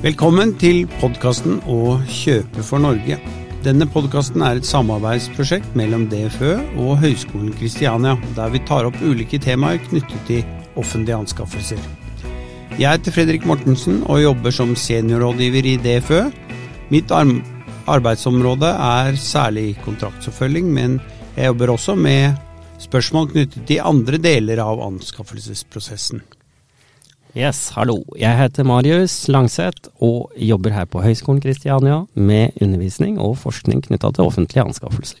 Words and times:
Velkommen 0.00 0.54
til 0.56 0.86
podkasten 0.96 1.58
Å 1.68 1.98
kjøpe 2.08 2.62
for 2.64 2.80
Norge. 2.80 3.18
Denne 3.60 3.84
podkasten 3.84 4.40
er 4.40 4.56
et 4.56 4.64
samarbeidsprosjekt 4.64 5.74
mellom 5.76 6.06
DFØ 6.08 6.54
og 6.80 6.94
Høgskolen 7.02 7.50
Kristiania, 7.58 8.14
der 8.32 8.48
vi 8.54 8.62
tar 8.64 8.88
opp 8.88 8.96
ulike 9.04 9.36
temaer 9.44 9.76
knyttet 9.90 10.24
til 10.24 10.40
offentlige 10.80 11.18
anskaffelser. 11.20 11.84
Jeg 12.78 12.86
heter 12.88 13.12
Fredrik 13.12 13.44
Mortensen 13.44 14.00
og 14.06 14.22
jobber 14.22 14.56
som 14.56 14.72
seniorrådgiver 14.72 15.68
i 15.68 15.76
DFØ. 15.84 16.24
Mitt 16.88 17.12
arbeidsområde 17.12 18.72
er 18.72 19.20
særlig 19.20 19.74
kontraktsoppfølging, 19.84 20.72
men 20.80 20.96
jeg 21.36 21.52
jobber 21.52 21.76
også 21.76 22.00
med 22.00 22.40
spørsmål 22.80 23.34
knyttet 23.36 23.68
til 23.68 23.84
andre 23.84 24.16
deler 24.16 24.64
av 24.64 24.80
anskaffelsesprosessen. 24.88 26.24
Yes, 27.38 27.68
hallo. 27.76 28.00
Jeg 28.18 28.34
heter 28.34 28.66
Marius 28.66 29.28
Langseth 29.30 29.86
og 30.02 30.32
jobber 30.34 30.72
her 30.74 30.88
på 30.90 30.98
Høgskolen 30.98 31.38
Kristiania 31.38 32.00
med 32.18 32.56
undervisning 32.58 33.20
og 33.22 33.36
forskning 33.38 33.84
knytta 33.84 34.10
til 34.10 34.26
offentlige 34.26 34.64
anskaffelser. 34.64 35.20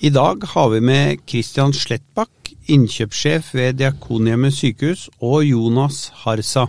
I 0.00 0.08
dag 0.08 0.40
har 0.54 0.70
vi 0.72 0.80
med 0.80 1.20
Kristian 1.28 1.74
Slettbakk, 1.76 2.54
innkjøpssjef 2.72 3.50
ved 3.52 3.76
Diakonhjemmet 3.82 4.56
sykehus, 4.56 5.10
og 5.20 5.44
Jonas 5.44 6.08
Harsa, 6.22 6.64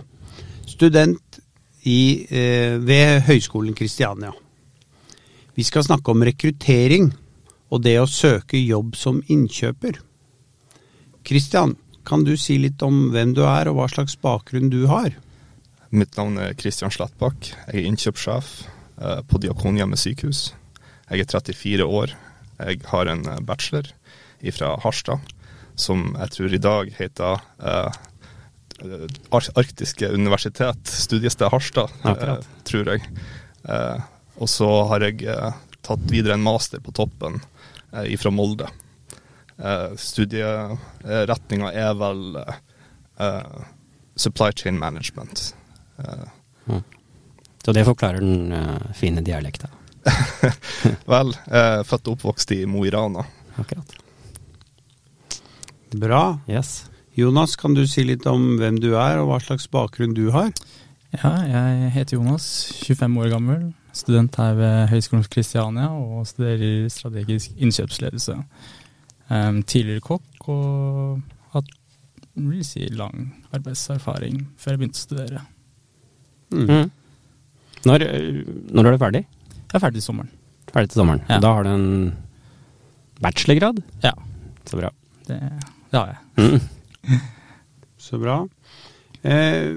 student 0.68 1.40
i, 1.88 2.26
eh, 2.28 2.76
ved 2.76 3.24
Høgskolen 3.24 3.72
Kristiania. 3.74 4.34
Vi 5.56 5.62
skal 5.62 5.84
snakke 5.84 6.10
om 6.10 6.20
rekruttering 6.20 7.14
og 7.70 7.82
det 7.82 7.96
å 8.00 8.06
søke 8.06 8.60
jobb 8.60 8.96
som 8.96 9.22
innkjøper. 9.28 9.96
Kristian, 11.24 11.76
kan 12.08 12.24
du 12.26 12.34
si 12.40 12.58
litt 12.60 12.82
om 12.82 13.10
hvem 13.14 13.34
du 13.36 13.44
er 13.46 13.70
og 13.70 13.78
hva 13.78 13.88
slags 13.90 14.16
bakgrunn 14.20 14.70
du 14.72 14.84
har? 14.90 15.14
Mitt 15.92 16.16
navn 16.16 16.38
er 16.40 16.54
Kristian 16.56 16.92
Slettbakk. 16.92 17.50
Jeg 17.68 17.82
er 17.82 17.88
innkjøpssjef 17.90 18.52
eh, 18.64 19.20
på 19.28 19.40
Diakonhjemmet 19.42 20.00
sykehus. 20.00 20.46
Jeg 21.10 21.26
er 21.26 21.28
34 21.28 21.84
år. 21.84 22.14
Jeg 22.62 22.80
har 22.88 23.10
en 23.12 23.26
eh, 23.28 23.42
bachelor 23.44 23.90
fra 24.56 24.72
Harstad, 24.82 25.20
som 25.78 26.16
jeg 26.16 26.34
tror 26.34 26.54
i 26.56 26.58
dag 26.58 26.88
heter 26.96 27.44
uh, 27.62 27.92
Arktiske 29.30 30.08
universitet, 30.10 30.80
studiested 30.90 31.52
Harstad, 31.52 31.92
uh, 32.02 32.40
tror 32.66 32.90
jeg. 32.90 33.04
Uh, 33.62 34.02
og 34.42 34.50
så 34.50 34.70
har 34.90 35.06
jeg 35.06 35.22
tatt 35.86 36.10
videre 36.10 36.34
en 36.34 36.42
master 36.42 36.82
på 36.82 36.90
toppen 36.96 37.38
fra 37.92 38.32
Molde. 38.34 38.66
Uh, 39.62 39.92
Studieretninga 40.00 41.70
er 41.70 41.92
vel 41.94 42.22
uh, 42.42 43.62
supply 44.18 44.50
chain 44.56 44.78
management. 44.78 45.54
Mm. 46.66 46.82
Så 47.62 47.72
det 47.72 47.84
forklarer 47.86 48.18
den 48.24 48.50
fine 48.98 49.22
dialekta? 49.22 49.68
vel, 51.12 51.30
født 51.86 52.08
og 52.10 52.16
oppvokst 52.16 52.56
i 52.56 52.64
Mo 52.66 52.82
i 52.82 52.90
Rana. 52.90 53.22
Akkurat. 53.54 53.94
Bra. 55.94 56.40
Yes. 56.50 56.88
Jonas, 57.14 57.56
kan 57.56 57.74
du 57.76 57.84
si 57.86 58.02
litt 58.08 58.26
om 58.26 58.56
hvem 58.56 58.78
du 58.80 58.94
er, 58.96 59.20
og 59.20 59.28
hva 59.28 59.38
slags 59.44 59.68
bakgrunn 59.70 60.14
du 60.16 60.30
har? 60.32 60.50
Ja, 61.12 61.32
jeg 61.44 61.90
heter 61.92 62.16
Jonas, 62.16 62.46
25 62.86 63.18
år 63.20 63.28
gammel, 63.34 63.64
student 63.92 64.38
her 64.40 64.54
ved 64.56 64.86
Høgskolen 64.88 65.26
Kristiania 65.28 65.90
og 65.92 66.24
studerer 66.30 66.88
strategisk 66.88 67.52
innkjøpsledelse. 67.60 68.38
Um, 69.32 69.62
tidligere 69.64 70.02
kokk 70.04 70.48
og 70.52 71.22
hatt 71.54 71.68
vil 72.34 72.64
si, 72.66 72.84
lang 72.92 73.30
arbeidserfaring 73.52 74.42
før 74.60 74.74
jeg 74.74 74.80
begynte 74.80 75.00
å 75.00 75.04
studere. 75.06 75.44
Mm. 76.52 76.66
Mm. 76.68 76.90
Når, 77.88 78.04
når, 78.72 78.88
er 78.88 78.94
du 78.94 79.00
ferdig? 79.00 79.22
Jeg 79.62 79.78
er 79.78 79.84
ferdig 79.84 80.00
til 80.00 80.06
sommeren. 80.10 80.32
Ferdig 80.72 80.92
til 80.92 81.00
sommeren. 81.00 81.24
Ja. 81.28 81.38
Da 81.42 81.54
har 81.56 81.66
du 81.66 81.70
en 81.72 81.88
bachelorgrad? 83.22 83.80
Ja. 84.04 84.12
Så 84.68 84.78
bra. 84.78 84.92
Det, 85.26 85.38
det 85.92 85.98
har 85.98 86.12
jeg. 86.12 86.20
Mm. 86.36 87.18
Så 88.02 88.18
bra. 88.20 88.36
Eh, 89.22 89.74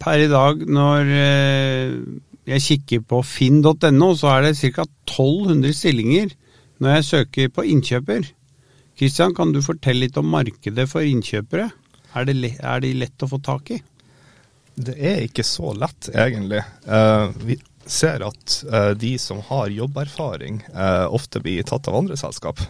per 0.00 0.24
i 0.24 0.28
dag, 0.30 0.60
når 0.70 1.08
eh, 1.18 1.94
jeg 2.48 2.64
kikker 2.66 3.06
på 3.10 3.22
finn.no, 3.26 4.12
så 4.16 4.34
er 4.36 4.48
det 4.48 4.56
ca. 4.74 4.86
1200 5.08 5.74
stillinger 5.76 6.36
når 6.80 6.94
jeg 6.96 7.08
søker 7.08 7.50
på 7.52 7.66
innkjøper. 7.68 8.30
Kristian, 9.00 9.32
kan 9.34 9.52
du 9.52 9.62
fortelle 9.64 10.04
litt 10.04 10.16
om 10.20 10.26
markedet 10.28 10.84
for 10.90 11.00
innkjøpere? 11.00 11.70
Er, 12.12 12.26
det, 12.28 12.34
er 12.60 12.82
de 12.84 12.90
lett 13.00 13.22
å 13.24 13.28
få 13.30 13.38
tak 13.40 13.70
i? 13.72 13.78
Det 14.76 14.92
er 14.92 15.22
ikke 15.24 15.44
så 15.46 15.70
lett, 15.72 16.10
egentlig. 16.12 16.60
Uh, 16.84 17.32
vi 17.40 17.56
ser 17.88 18.20
at 18.26 18.58
uh, 18.68 18.90
de 19.00 19.14
som 19.16 19.40
har 19.48 19.72
jobberfaring, 19.72 20.60
uh, 20.74 21.08
ofte 21.08 21.40
blir 21.40 21.64
tatt 21.64 21.88
av 21.88 21.96
andre 22.02 22.18
selskap. 22.20 22.60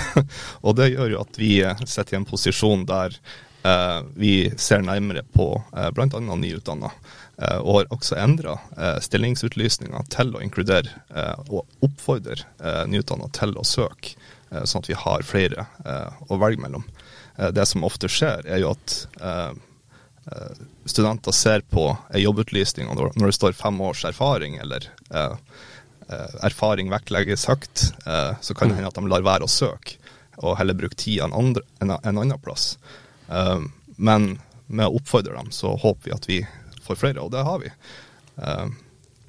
og 0.66 0.76
det 0.76 0.90
gjør 0.92 1.14
jo 1.14 1.22
at 1.24 1.40
vi 1.40 1.54
sitter 1.86 2.12
i 2.12 2.20
en 2.20 2.28
posisjon 2.28 2.84
der 2.90 3.16
vi 4.16 4.34
ser 4.60 4.84
nærmere 4.84 5.24
på 5.32 5.48
uh, 5.56 5.88
bl.a. 5.96 6.20
nyutdanna, 6.20 6.92
og 7.64 7.72
har 7.72 7.90
også 7.92 8.16
endra 8.20 8.58
stillingsutlysninga 9.00 10.00
til 10.12 10.32
å 10.36 10.40
inkludere 10.44 10.92
og 11.48 11.64
oppfordre 11.84 12.84
nyutdanna 12.88 13.28
til 13.36 13.56
å 13.56 13.64
søke 13.64 14.12
Eh, 14.16 14.19
sånn 14.50 14.82
at 14.82 14.90
vi 14.90 14.98
har 14.98 15.26
flere 15.26 15.66
eh, 15.84 16.22
å 16.28 16.38
velge 16.40 16.62
mellom. 16.62 16.84
Eh, 17.36 17.50
det 17.54 17.66
som 17.70 17.84
ofte 17.86 18.10
skjer, 18.10 18.46
er 18.46 18.64
jo 18.64 18.74
at 18.76 19.04
studenter 20.86 21.34
ser 21.34 21.62
på 21.66 21.88
ei 22.14 22.20
jobbutlysning, 22.22 22.90
og 22.92 23.16
når 23.16 23.30
det 23.30 23.34
står 23.34 23.54
fem 23.56 23.78
års 23.82 24.04
erfaring, 24.06 24.58
eller 24.62 24.84
erfaring 26.44 26.90
vektlegges 26.92 27.46
høyt, 27.48 27.86
så 28.04 28.54
kan 28.54 28.68
det 28.68 28.76
hende 28.76 28.92
at 28.92 29.00
de 29.00 29.10
lar 29.10 29.24
være 29.26 29.48
å 29.48 29.50
søke, 29.50 29.96
og 30.44 30.58
heller 30.60 30.76
bruke 30.76 30.98
tida 31.00 31.26
en, 31.26 31.56
en 31.80 31.96
annen 32.20 32.38
plass. 32.44 32.76
Men 33.96 34.28
med 34.68 34.86
å 34.86 35.00
oppfordre 35.00 35.34
dem, 35.34 35.50
så 35.56 35.72
håper 35.72 36.10
vi 36.10 36.14
at 36.14 36.30
vi 36.30 36.38
får 36.84 37.00
flere, 37.00 37.24
og 37.24 37.32
det 37.34 37.42
har 37.48 37.64
vi. 37.64 37.72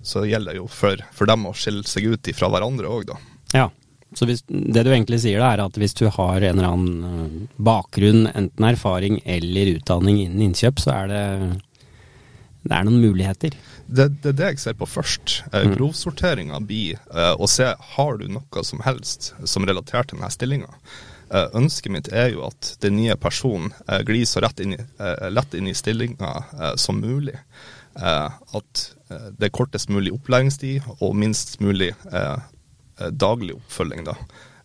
Så 0.03 0.21
det 0.21 0.33
gjelder 0.35 0.59
jo 0.59 0.67
for, 0.69 1.01
for 1.15 1.29
dem 1.29 1.47
å 1.49 1.55
skille 1.57 1.87
seg 1.87 2.11
ut 2.13 2.33
fra 2.35 2.51
hverandre 2.51 2.91
òg, 2.91 3.09
da. 3.09 3.17
Ja. 3.55 3.69
Så 4.17 4.27
hvis, 4.27 4.43
det 4.47 4.83
du 4.83 4.91
egentlig 4.91 5.21
sier 5.23 5.39
da, 5.39 5.53
er 5.53 5.63
at 5.63 5.77
hvis 5.79 5.95
du 5.95 6.07
har 6.11 6.43
en 6.43 6.57
eller 6.59 6.67
annen 6.67 7.03
eh, 7.07 7.35
bakgrunn, 7.63 8.25
enten 8.27 8.67
erfaring 8.67 9.21
eller 9.23 9.77
utdanning 9.77 10.19
innen 10.25 10.49
innkjøp, 10.49 10.81
så 10.83 10.95
er 10.97 11.11
det, 11.11 11.21
det 12.67 12.75
er 12.75 12.87
noen 12.87 12.99
muligheter. 13.03 13.55
Det, 13.87 14.09
det 14.23 14.33
er 14.33 14.37
det 14.41 14.49
jeg 14.53 14.63
ser 14.65 14.75
på 14.79 14.89
først. 14.89 15.37
Eh, 15.51 15.63
mm. 15.63 15.77
Grovsorteringa 15.77 16.59
blir 16.67 16.99
eh, 16.99 17.33
å 17.33 17.47
se 17.51 17.71
har 17.95 18.19
du 18.19 18.27
noe 18.31 18.65
som 18.67 18.83
helst 18.83 19.31
som 19.47 19.67
relaterer 19.67 20.09
til 20.09 20.19
denne 20.19 20.33
stillinga. 20.35 20.75
Eh, 21.31 21.47
ønsket 21.55 21.93
mitt 21.95 22.09
er 22.11 22.33
jo 22.33 22.43
at 22.49 22.73
den 22.83 22.97
nye 22.99 23.15
personen 23.15 23.71
eh, 23.87 24.01
glir 24.07 24.27
så 24.27 24.43
inn 24.59 24.75
i, 24.75 24.81
eh, 24.99 25.29
lett 25.31 25.55
inn 25.55 25.71
i 25.71 25.77
stillinga 25.77 26.75
som 26.75 26.99
mulig. 26.99 27.39
at 27.91 28.81
det 29.11 29.45
er 29.45 29.51
kortest 29.51 29.89
mulig 29.91 30.13
opplæringstid 30.15 30.85
og 31.01 31.15
minst 31.19 31.57
mulig 31.59 31.89
Eh, 32.07 32.37
daglig 33.09 33.55
oppfølging 33.57 34.05
da, 34.07 34.15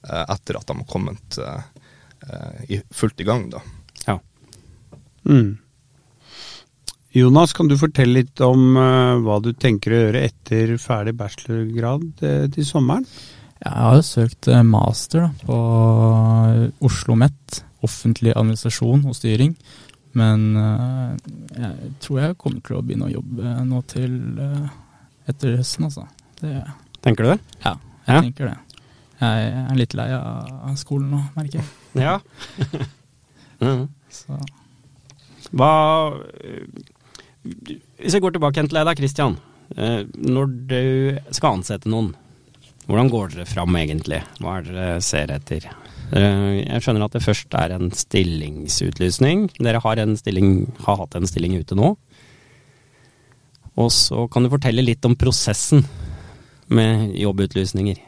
eh, 0.09 0.25
etter 0.35 0.59
at 0.59 0.67
de 0.69 0.79
har 0.81 0.91
kommet 0.91 1.39
eh, 1.39 2.83
fullt 2.91 3.21
i 3.21 3.29
gang. 3.29 3.49
da. 3.51 3.63
Ja. 4.07 4.19
Mm. 5.25 5.57
Jonas, 7.17 7.55
kan 7.57 7.69
du 7.69 7.79
fortelle 7.81 8.21
litt 8.21 8.41
om 8.45 8.77
hva 8.77 9.39
du 9.41 9.55
tenker 9.57 9.95
å 9.95 10.01
gjøre 10.03 10.25
etter 10.27 10.75
ferdig 10.77 11.15
bachelorgrad 11.17 12.11
til 12.53 12.67
sommeren? 12.69 13.07
Jeg 13.63 13.73
har 13.73 13.97
jo 13.97 14.03
søkt 14.05 14.51
master 14.69 15.25
da, 15.25 15.31
på 15.47 15.57
Oslo 15.57 16.91
OsloMet, 16.91 17.63
offentlig 17.89 18.35
administrasjon 18.37 19.07
og 19.09 19.17
styring. 19.17 19.55
Men 20.17 20.45
uh, 20.61 21.17
jeg 21.57 21.95
tror 22.05 22.21
jeg 22.21 22.39
kommer 22.43 22.61
til 22.67 22.77
å 22.77 22.85
begynne 22.85 23.09
å 23.09 23.15
jobbe 23.15 23.55
nå 23.65 23.81
til 23.89 24.19
etter 25.27 25.57
høsten, 25.59 25.89
altså. 25.89 26.07
Det, 26.41 26.61
Tenker 27.05 27.27
du 27.27 27.33
det? 27.35 27.39
Ja. 27.65 27.77
Jeg 28.07 28.15
ja. 28.15 28.23
tenker 28.23 28.51
det. 28.51 28.57
Jeg 29.17 29.49
er 29.63 29.79
litt 29.79 29.95
lei 29.97 30.07
av 30.15 30.77
skolen 30.79 31.11
nå, 31.15 31.25
merker 31.39 31.63
jeg. 31.63 31.69
Ja. 32.07 32.19
mm. 33.65 33.87
Hva 35.57 35.71
Hvis 37.47 38.13
jeg 38.13 38.21
går 38.21 38.35
tilbake 38.37 38.67
til 38.67 38.77
deg 38.77 38.85
da, 38.89 38.95
Christian. 38.99 39.39
Eh, 39.75 40.03
når 40.21 40.53
du 40.69 40.83
skal 41.35 41.57
ansette 41.57 41.91
noen, 41.91 42.13
hvordan 42.87 43.11
går 43.11 43.33
dere 43.33 43.49
fram 43.49 43.79
egentlig? 43.81 44.21
Hva 44.39 44.59
er 44.59 44.67
det 44.67 44.77
dere 44.77 45.03
ser 45.03 45.33
etter? 45.35 45.67
Eh, 46.15 46.51
jeg 46.63 46.85
skjønner 46.85 47.07
at 47.09 47.17
det 47.17 47.25
først 47.25 47.57
er 47.59 47.75
en 47.75 47.89
stillingsutlysning. 47.91 49.49
Dere 49.59 49.81
har, 49.83 50.03
en 50.03 50.15
stilling, 50.21 50.69
har 50.87 51.01
hatt 51.01 51.17
en 51.19 51.27
stilling 51.27 51.57
ute 51.59 51.79
nå. 51.79 51.95
Og 53.77 53.91
så 53.93 54.29
kan 54.33 54.45
du 54.45 54.53
fortelle 54.53 54.85
litt 54.85 55.05
om 55.09 55.17
prosessen 55.19 55.83
med 56.67 57.17
jobbutlysninger? 57.17 58.05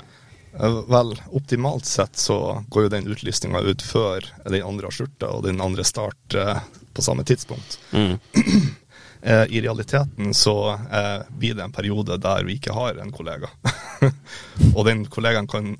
Eh, 0.61 0.85
vel, 0.89 1.23
optimalt 1.31 1.85
sett 1.85 2.17
så 2.17 2.65
går 2.69 2.83
jo 2.83 2.89
den 2.89 3.07
utlysninga 3.07 3.61
ut 3.61 3.83
før 3.83 4.25
den 4.45 4.65
andre 4.67 4.89
har 4.89 4.97
skjorta 4.97 5.31
og 5.31 5.45
den 5.47 5.61
andre 5.63 5.85
starter 5.87 6.55
eh, 6.57 6.63
på 6.95 7.05
samme 7.05 7.25
tidspunkt. 7.25 7.79
Mm. 7.93 8.19
eh, 9.23 9.45
i 9.45 9.61
realiteten 9.63 10.35
så 10.35 10.79
blir 11.29 11.55
det 11.55 11.63
en 11.63 11.73
periode 11.73 12.19
der 12.19 12.45
vi 12.49 12.59
ikke 12.59 12.75
har 12.75 12.99
en 12.99 13.15
kollega. 13.15 13.51
og 14.77 14.85
den 14.87 15.07
kollegaen 15.07 15.47
kan 15.47 15.77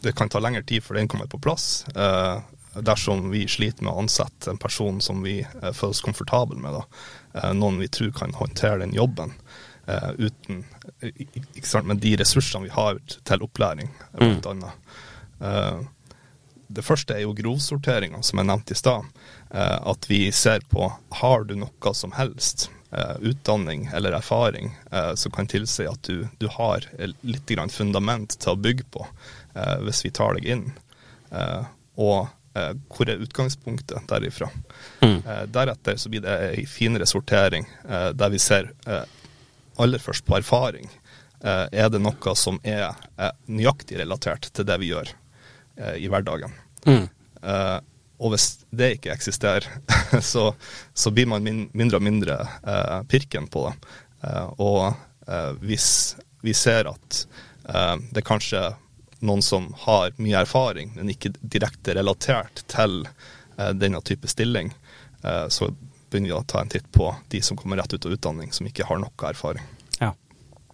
Det 0.00 0.12
kan 0.16 0.28
ta 0.28 0.40
lengre 0.40 0.62
tid 0.62 0.82
før 0.82 0.96
den 0.96 1.08
kommer 1.08 1.26
på 1.28 1.38
plass. 1.38 1.84
Dersom 2.72 3.30
vi 3.30 3.42
sliter 3.48 3.84
med 3.84 3.92
å 3.92 4.00
ansette 4.00 4.50
en 4.50 4.56
person 4.56 5.00
som 5.00 5.20
vi 5.22 5.42
føles 5.76 6.00
komfortable 6.00 6.56
med. 6.56 6.72
Da. 6.72 7.52
Noen 7.52 7.76
vi 7.78 7.88
tror 7.88 8.10
kan 8.16 8.32
håndtere 8.34 8.80
den 8.80 8.94
jobben 8.96 9.34
uten 10.18 10.64
ikke 11.00 11.66
sant, 11.66 11.86
Men 11.88 12.00
de 12.02 12.16
ressursene 12.20 12.66
vi 12.66 12.72
har 12.74 12.98
til 13.08 13.42
opplæring, 13.46 13.88
blant 14.12 14.46
mm. 14.46 14.50
annet. 14.52 15.88
Det 16.70 16.84
første 16.86 17.16
er 17.16 17.24
jo 17.24 17.34
grovsorteringa, 17.34 18.20
som 18.22 18.38
jeg 18.38 18.46
nevnte 18.46 18.76
i 18.76 18.78
stad. 18.78 19.08
Eh, 19.50 19.78
at 19.90 20.10
vi 20.10 20.32
ser 20.32 20.62
på 20.70 20.92
har 21.20 21.44
du 21.44 21.56
noe 21.58 21.94
som 21.94 22.12
helst 22.14 22.68
eh, 22.92 23.16
utdanning 23.32 23.88
eller 23.94 24.14
erfaring 24.14 24.70
eh, 24.92 25.14
som 25.18 25.34
kan 25.34 25.50
tilsi 25.50 25.88
at 25.90 26.02
du, 26.06 26.28
du 26.38 26.46
har 26.54 26.86
litt 27.26 27.50
fundament 27.74 28.38
til 28.38 28.52
å 28.52 28.60
bygge 28.60 28.86
på 28.90 29.06
hvis 29.82 30.04
vi 30.04 30.12
tar 30.14 30.36
deg 30.36 30.44
inn. 30.46 30.60
og 31.98 32.28
hvor 32.86 33.08
er 33.10 33.18
utgangspunktet 33.18 34.06
derifra? 34.06 34.46
Mm. 35.02 35.16
deretter 35.50 35.96
så 35.98 36.08
blir 36.08 36.22
det 36.22 36.36
ei 36.52 36.62
finere 36.70 37.06
sortering 37.06 37.66
der 38.14 38.30
vi 38.30 38.38
ser 38.38 38.70
aller 39.76 40.02
først 40.02 40.24
på 40.26 40.36
erfaring. 40.38 40.90
er 41.40 41.88
det 41.88 42.00
noe 42.02 42.34
som 42.36 42.58
er 42.62 42.92
nøyaktig 43.46 43.96
relatert 43.98 44.50
til 44.52 44.66
det 44.68 44.76
vi 44.82 44.90
gjør 44.90 45.12
i 45.96 46.08
hverdagen? 46.12 46.52
Mm. 46.84 47.06
Og 48.20 48.34
hvis 48.34 48.46
det 48.76 48.94
ikke 48.98 49.14
eksisterer, 49.14 49.66
så, 50.32 50.50
så 50.94 51.12
blir 51.14 51.28
man 51.30 51.44
min, 51.44 51.64
mindre 51.72 52.00
og 52.00 52.04
mindre 52.04 52.36
eh, 52.60 52.98
pirken 53.08 53.48
på 53.48 53.64
det. 53.68 53.94
Eh, 54.28 54.48
og 54.60 54.82
eh, 55.26 55.52
hvis 55.64 55.88
vi 56.44 56.54
ser 56.56 56.90
at 56.90 57.22
eh, 57.64 57.96
det 58.10 58.20
er 58.20 58.28
kanskje 58.28 58.64
noen 59.24 59.44
som 59.44 59.70
har 59.86 60.12
mye 60.20 60.44
erfaring, 60.44 60.92
men 60.96 61.12
ikke 61.12 61.32
direkte 61.40 61.96
relatert 61.96 62.64
til 62.68 63.02
eh, 63.06 63.72
denne 63.76 64.02
type 64.04 64.28
stilling, 64.28 64.72
eh, 65.24 65.46
så 65.48 65.72
begynner 66.10 66.32
vi 66.32 66.36
å 66.36 66.42
ta 66.46 66.60
en 66.60 66.72
titt 66.72 66.88
på 66.92 67.14
de 67.28 67.42
som 67.42 67.56
kommer 67.56 67.80
rett 67.80 67.94
ut 67.94 68.06
av 68.06 68.12
utdanning, 68.16 68.52
som 68.52 68.66
ikke 68.66 68.86
har 68.88 69.00
noe 69.02 69.28
erfaring. 69.28 69.64
Ja, 69.98 70.14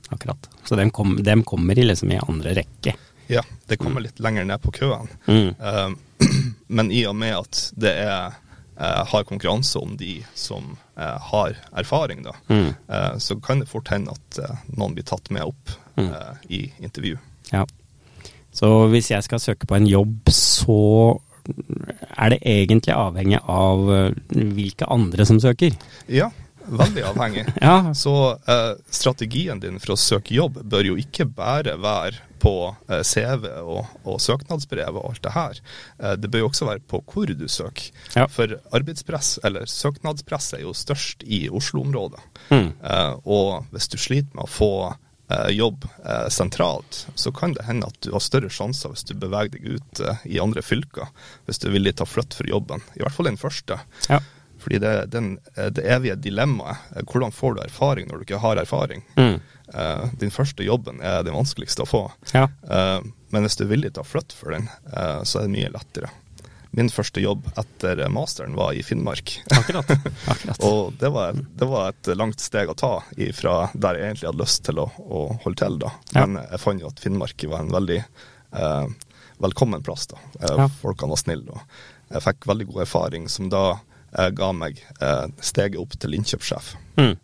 akkurat. 0.09 0.49
Så 0.65 0.77
dem, 0.77 0.91
kom, 0.91 1.19
dem 1.23 1.45
kommer 1.45 1.79
i 1.79 1.85
liksom 1.85 2.13
i 2.13 2.21
andre 2.23 2.55
rekke? 2.57 2.97
Ja, 3.27 3.43
det 3.67 3.77
kommer 3.77 4.01
litt 4.01 4.21
lenger 4.23 4.45
ned 4.45 4.63
på 4.63 4.73
køen. 4.73 5.09
Mm. 5.27 5.55
Uh, 5.61 5.91
men 6.67 6.91
i 6.91 7.05
og 7.07 7.17
med 7.19 7.37
at 7.37 7.63
det 7.77 7.95
er 8.07 8.37
uh, 8.79 9.03
har 9.09 9.27
konkurranse 9.29 9.79
om 9.79 9.97
de 9.99 10.21
som 10.35 10.77
uh, 10.99 11.17
har 11.31 11.59
erfaring, 11.73 12.23
da, 12.27 12.37
mm. 12.49 12.71
så 13.19 13.39
kan 13.41 13.61
det 13.61 13.71
fort 13.71 13.89
hende 13.91 14.15
at 14.15 14.41
noen 14.77 14.95
blir 14.95 15.07
tatt 15.07 15.31
med 15.35 15.49
opp 15.49 15.73
mm. 15.97 16.13
i 16.53 16.67
intervju. 16.85 17.17
Ja. 17.53 17.65
Så 18.57 18.69
hvis 18.89 19.11
jeg 19.11 19.25
skal 19.25 19.41
søke 19.43 19.69
på 19.69 19.77
en 19.77 19.89
jobb, 19.89 20.31
så 20.33 20.81
er 21.47 22.35
det 22.35 22.41
egentlig 22.43 22.95
avhengig 22.97 23.41
av 23.43 23.87
hvilke 24.31 24.89
andre 24.91 25.27
som 25.29 25.41
søker? 25.43 25.77
Ja, 26.11 26.31
veldig 26.67 27.03
avhengig. 27.03 27.47
ja. 27.61 27.95
Så 27.95 28.15
eh, 28.33 28.73
strategien 28.91 29.61
din 29.61 29.81
for 29.83 29.95
å 29.95 30.01
søke 30.01 30.35
jobb 30.37 30.61
bør 30.65 30.93
jo 30.93 30.97
ikke 31.01 31.29
bare 31.29 31.77
være 31.81 32.25
på 32.43 32.55
eh, 32.91 33.03
CV 33.07 33.49
og, 33.63 33.87
og, 34.05 34.19
søknadsbrev 34.23 34.99
og 34.99 35.11
alt 35.11 35.23
det 35.25 35.35
her. 35.37 35.63
Eh, 36.03 36.15
det 36.21 36.31
bør 36.33 36.45
jo 36.45 36.51
også 36.51 36.69
være 36.69 36.85
på 36.91 37.03
hvor 37.13 37.33
du 37.33 37.47
søker. 37.49 37.91
Ja. 38.17 38.27
For 38.33 38.59
arbeidspress, 38.77 39.37
eller 39.47 39.69
søknadspress, 39.71 40.53
er 40.59 40.67
jo 40.67 40.77
størst 40.77 41.25
i 41.27 41.47
Oslo-området. 41.49 42.23
Mm. 42.51 42.71
Eh, 42.83 43.13
og 43.25 43.73
hvis 43.75 43.91
du 43.93 43.99
sliter 44.01 44.33
med 44.35 44.47
å 44.47 44.53
få 44.53 44.73
eh, 44.91 45.03
jobb 45.51 45.85
eh, 46.05 46.29
sentralt, 46.31 47.01
så 47.19 47.33
kan 47.35 47.57
det 47.57 47.65
hende 47.67 47.89
at 47.91 47.99
du 48.05 48.13
har 48.15 48.23
større 48.23 48.51
sjanser 48.53 48.93
hvis 48.93 49.07
du 49.09 49.17
beveger 49.19 49.57
deg 49.57 49.77
ut 49.77 50.03
i 50.25 50.39
andre 50.43 50.63
fylker. 50.63 51.11
Hvis 51.49 51.59
du 51.63 51.69
er 51.69 51.75
villig 51.75 51.97
til 51.97 52.07
å 52.07 52.11
flytte 52.11 52.39
for 52.39 52.47
jobben. 52.51 52.85
I 52.95 53.03
hvert 53.03 53.17
fall 53.17 53.31
den 53.31 53.41
første. 53.41 53.81
Ja. 54.07 54.21
Fordi 54.63 54.79
det, 54.83 54.93
den, 55.13 55.33
det 55.55 55.83
evige 55.83 56.17
dilemmaet, 56.19 56.89
hvordan 57.11 57.35
får 57.35 57.57
du 57.57 57.61
erfaring 57.63 58.09
når 58.09 58.19
du 58.19 58.27
ikke 58.27 58.43
har 58.43 58.63
erfaring? 58.63 59.05
Mm. 59.19 59.37
Uh, 59.75 60.07
din 60.19 60.31
første 60.31 60.63
jobben 60.63 61.03
er 61.03 61.25
den 61.27 61.35
vanskeligste 61.35 61.83
å 61.83 61.91
få. 61.91 62.03
Ja. 62.33 62.47
Uh, 62.71 63.03
men 63.35 63.47
hvis 63.47 63.59
du 63.59 63.67
er 63.67 63.73
villig 63.75 63.93
til 63.95 64.05
å 64.05 64.09
flytte 64.09 64.39
for 64.39 64.55
den, 64.55 64.69
uh, 64.93 65.23
så 65.27 65.41
er 65.41 65.49
det 65.49 65.55
mye 65.57 65.73
lettere. 65.75 66.11
Min 66.77 66.91
første 66.93 67.23
jobb 67.23 67.47
etter 67.57 68.03
masteren 68.13 68.57
var 68.59 68.77
i 68.77 68.85
Finnmark. 68.85 69.33
Akkurat. 69.57 69.91
Akkurat. 70.33 70.61
og 70.69 70.95
det 71.01 71.11
var, 71.15 71.33
det 71.35 71.69
var, 71.71 71.95
et 71.95 72.13
langt 72.19 72.45
steg 72.45 72.71
å 72.71 72.77
ta 72.77 72.93
fra 73.39 73.57
der 73.73 73.99
jeg 73.99 74.11
egentlig 74.11 74.31
hadde 74.31 74.45
lyst 74.45 74.65
til 74.69 74.85
å, 74.85 74.87
å 75.01 75.27
holde 75.45 75.63
til. 75.63 75.81
da. 75.83 75.93
Men 76.19 76.39
ja. 76.41 76.47
jeg 76.53 76.65
fant 76.67 76.85
jo 76.85 76.93
at 76.93 77.03
Finnmark 77.03 77.49
var 77.49 77.65
en 77.65 77.75
veldig 77.75 78.01
velkommen 79.43 79.85
plass. 79.85 80.07
da. 80.13 80.21
Ja. 80.45 80.71
Folkene 80.81 81.17
var 81.17 81.21
snille. 81.21 81.57
og 81.57 82.15
Jeg 82.15 82.25
fikk 82.29 82.49
veldig 82.53 82.71
god 82.71 82.87
erfaring 82.87 83.29
som 83.33 83.51
da 83.53 83.67
Eh, 84.17 84.33
ga 84.33 84.51
meg 84.57 84.81
eh, 85.03 85.25
steget 85.45 85.81
opp 85.81 85.97
til 86.01 86.17
innkjøpssjef. 86.17 86.75
Mm. 87.01 87.15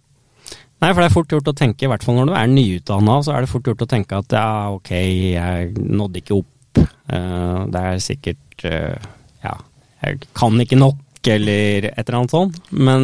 Nei, 0.83 0.91
for 0.91 0.99
det 0.99 1.07
er 1.07 1.15
fort 1.15 1.33
gjort 1.33 1.53
å 1.53 1.57
tenke, 1.57 1.87
i 1.87 1.91
hvert 1.91 2.05
fall 2.05 2.19
når 2.19 2.33
du 2.33 2.37
er 2.37 2.51
nyutdanna, 2.51 3.21
så 3.23 3.37
er 3.37 3.45
det 3.45 3.53
fort 3.53 3.69
gjort 3.71 3.85
å 3.85 3.89
tenke 3.89 4.19
at 4.19 4.35
ja, 4.35 4.49
ok, 4.75 4.91
jeg 5.37 5.75
nådde 5.79 6.23
ikke 6.23 6.41
opp. 6.41 6.49
Uh, 7.13 7.69
det 7.71 7.83
er 7.87 8.01
sikkert 8.03 8.65
uh, 8.67 9.11
jeg 10.03 10.23
kan 10.39 10.61
ikke 10.63 10.81
nok, 10.81 11.01
eller 11.31 11.89
et 11.93 12.05
eller 12.05 12.19
annet 12.21 12.35
sånt. 12.35 12.61
Men 12.71 13.03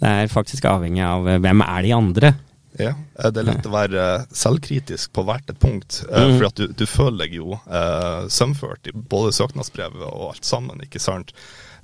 det 0.00 0.14
er 0.14 0.32
faktisk 0.32 0.66
avhengig 0.70 1.04
av 1.06 1.28
hvem 1.42 1.66
er 1.66 1.84
de 1.86 1.96
andre. 1.96 2.34
Ja, 2.78 2.92
det 3.30 3.42
er 3.42 3.48
lett 3.48 3.66
å 3.66 3.72
være 3.72 4.04
selvkritisk 4.32 5.12
på 5.16 5.24
hvert 5.28 5.48
et 5.50 5.58
punkt. 5.60 6.02
Mm. 6.08 6.36
For 6.36 6.46
at 6.48 6.60
du, 6.60 6.68
du 6.72 6.86
føler 6.88 7.24
deg 7.26 7.34
jo 7.40 7.56
eh, 7.58 8.28
sømført 8.32 8.88
i 8.88 8.94
både 8.94 9.34
søknadsbrevet 9.36 10.06
og 10.06 10.30
alt 10.30 10.46
sammen, 10.48 10.80
ikke 10.86 11.02
sant. 11.02 11.34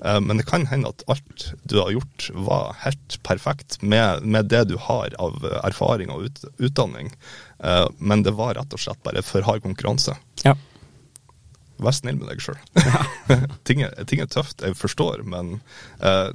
Eh, 0.05 0.21
men 0.23 0.41
det 0.41 0.47
kan 0.49 0.67
hende 0.71 0.93
at 0.95 1.05
alt 1.13 1.49
du 1.69 1.79
har 1.81 1.93
gjort 1.95 2.31
var 2.49 2.77
helt 2.85 3.19
perfekt 3.27 3.81
med, 3.83 4.23
med 4.23 4.49
det 4.53 4.67
du 4.71 4.77
har 4.81 5.17
av 5.23 5.43
erfaring 5.65 6.13
og 6.15 6.29
ut, 6.29 6.47
utdanning, 6.57 7.13
eh, 7.61 7.85
men 7.99 8.25
det 8.27 8.37
var 8.39 8.57
rett 8.57 8.79
og 8.79 8.83
slett 8.83 9.03
bare 9.07 9.25
for 9.27 9.47
hard 9.47 9.67
konkurranse. 9.67 10.17
Ja. 10.47 10.57
Vær 11.83 11.93
snill 11.93 12.17
med 12.17 12.31
deg 12.31 12.41
sjøl. 12.41 12.61
Ting, 13.69 13.83
ting, 14.09 14.21
er 14.23 14.31
tøft, 14.31 14.63
jeg 14.65 14.77
forstår, 14.79 15.25
men 15.29 15.59
uh, 16.01 16.31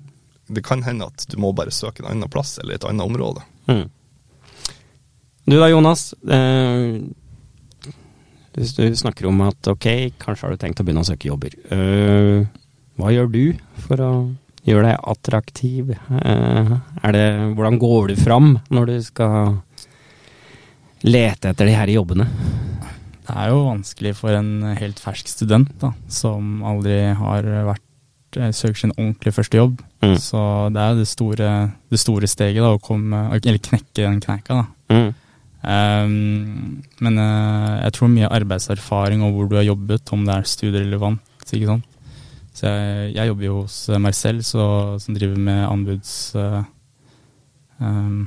det 0.51 0.63
kan 0.67 0.83
hende 0.83 1.07
at 1.07 1.25
du 1.31 1.38
må 1.41 1.53
bare 1.55 1.74
søke 1.74 2.03
en 2.03 2.12
annen 2.12 2.29
plass 2.29 2.57
eller 2.62 2.75
et 2.75 2.86
annet 2.86 3.07
område. 3.07 3.41
Mm. 3.71 3.88
Du 5.48 5.55
da, 5.57 5.69
Jonas. 5.71 6.13
Eh, 6.13 7.01
du 8.53 8.95
snakker 8.95 9.29
om 9.31 9.41
at 9.48 9.71
ok, 9.71 9.88
kanskje 10.21 10.45
har 10.45 10.53
du 10.53 10.62
tenkt 10.62 10.81
å 10.83 10.86
begynne 10.86 11.05
å 11.05 11.07
søke 11.07 11.31
jobber. 11.31 11.55
Uh, 11.71 12.43
hva 13.00 13.13
gjør 13.15 13.31
du 13.31 13.43
for 13.88 14.03
å 14.03 14.12
gjøre 14.67 14.91
deg 14.91 15.05
attraktiv? 15.13 15.93
Eh, 15.95 16.74
det, 17.15 17.25
hvordan 17.55 17.79
går 17.81 18.12
du 18.12 18.19
fram 18.19 18.53
når 18.69 18.91
du 18.91 18.98
skal 19.05 19.55
lete 21.07 21.53
etter 21.53 21.71
de 21.71 21.77
her 21.79 21.95
jobbene? 21.95 22.27
Det 23.22 23.38
er 23.38 23.51
jo 23.51 23.63
vanskelig 23.68 24.16
for 24.18 24.34
en 24.34 24.74
helt 24.80 25.00
fersk 25.01 25.30
student 25.30 25.70
da, 25.82 25.92
som 26.12 26.63
aldri 26.66 26.98
har 27.18 27.48
vært 27.68 28.40
eh, 28.40 28.54
søker 28.56 28.80
sin 28.80 28.96
ordentlige 28.98 29.36
første 29.36 29.60
jobb. 29.60 29.82
Mm. 30.01 30.16
Så 30.20 30.42
det 30.74 30.82
er 30.84 30.98
det 30.98 31.08
store, 31.10 31.50
det 31.94 32.01
store 32.01 32.30
steget, 32.30 32.63
da, 32.63 32.74
å 32.74 32.82
komme, 32.82 33.28
eller 33.38 33.62
knekke 33.62 34.01
den 34.01 34.22
kneika. 34.24 34.63
da. 34.63 34.96
Mm. 34.96 35.12
Um, 35.62 36.82
men 37.06 37.22
uh, 37.22 37.78
jeg 37.84 37.94
tror 37.94 38.10
mye 38.10 38.32
arbeidserfaring 38.34 39.22
og 39.22 39.36
hvor 39.36 39.50
du 39.51 39.60
har 39.60 39.68
jobbet, 39.68 40.10
om 40.16 40.24
det 40.25 40.34
er 40.34 40.48
studierelevant, 40.50 41.22
ikke 41.51 41.68
sant, 41.70 41.86
så 42.58 42.72
jeg, 42.72 43.12
jeg, 43.13 43.28
jobber 43.30 43.46
jo 43.46 43.58
hos 43.60 43.75
Marcel, 44.01 44.42
så, 44.46 44.63
som 45.01 45.18
driver 45.18 45.38
med 45.38 45.66
anbuds... 45.70 46.13
Uh, 46.36 46.63
um. 47.80 48.24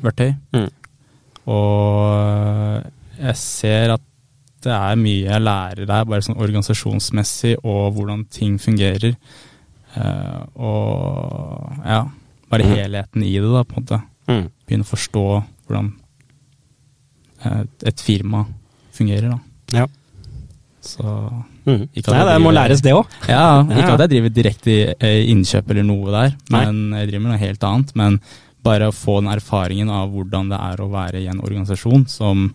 Verktøy. 0.00 0.32
Mm. 0.56 0.70
Og 1.50 2.84
jeg 3.18 3.38
ser 3.40 3.94
at 3.96 4.04
det 4.64 4.72
er 4.72 4.96
mye 4.96 5.26
jeg 5.26 5.44
lærer 5.44 5.84
der, 5.84 6.06
bare 6.08 6.24
sånn 6.24 6.40
organisasjonsmessig, 6.40 7.58
og 7.62 7.96
hvordan 7.96 8.24
ting 8.32 8.56
fungerer. 8.62 9.16
Uh, 9.94 10.40
og 10.56 11.82
ja, 11.84 12.00
bare 12.50 12.66
mm. 12.66 12.72
helheten 12.78 13.26
i 13.26 13.34
det, 13.36 13.50
da, 13.50 13.64
på 13.68 13.76
en 13.76 13.84
måte. 13.84 14.00
Mm. 14.30 14.46
Begynne 14.64 14.86
å 14.86 14.88
forstå 14.88 15.26
hvordan 15.66 15.90
uh, 17.44 17.60
et 17.90 18.02
firma 18.02 18.46
fungerer, 18.94 19.34
da. 19.34 19.82
Ja. 19.82 19.90
Så 20.84 21.04
mm. 21.04 21.84
Nei, 21.96 22.24
det 22.28 22.40
må 22.44 22.52
læres 22.52 22.82
det 22.84 22.92
òg. 22.96 23.12
Ja, 23.28 23.62
ikke 23.64 23.94
at 23.94 24.04
jeg 24.04 24.12
driver 24.16 24.34
direkte 24.36 24.74
eh, 24.92 25.22
innkjøp 25.32 25.70
eller 25.72 25.86
noe 25.86 26.12
der, 26.12 26.34
men 26.52 26.82
Nei. 26.90 27.00
jeg 27.00 27.12
driver 27.12 27.24
med 27.24 27.32
noe 27.32 27.40
helt 27.40 27.68
annet. 27.68 27.94
Men 27.96 28.18
bare 28.64 28.90
å 28.90 28.94
få 28.94 29.20
den 29.20 29.32
erfaringen 29.34 29.92
av 29.92 30.12
hvordan 30.14 30.50
det 30.52 30.60
er 30.60 30.82
å 30.82 30.90
være 30.92 31.20
i 31.22 31.28
en 31.32 31.42
organisasjon 31.44 32.08
som 32.10 32.48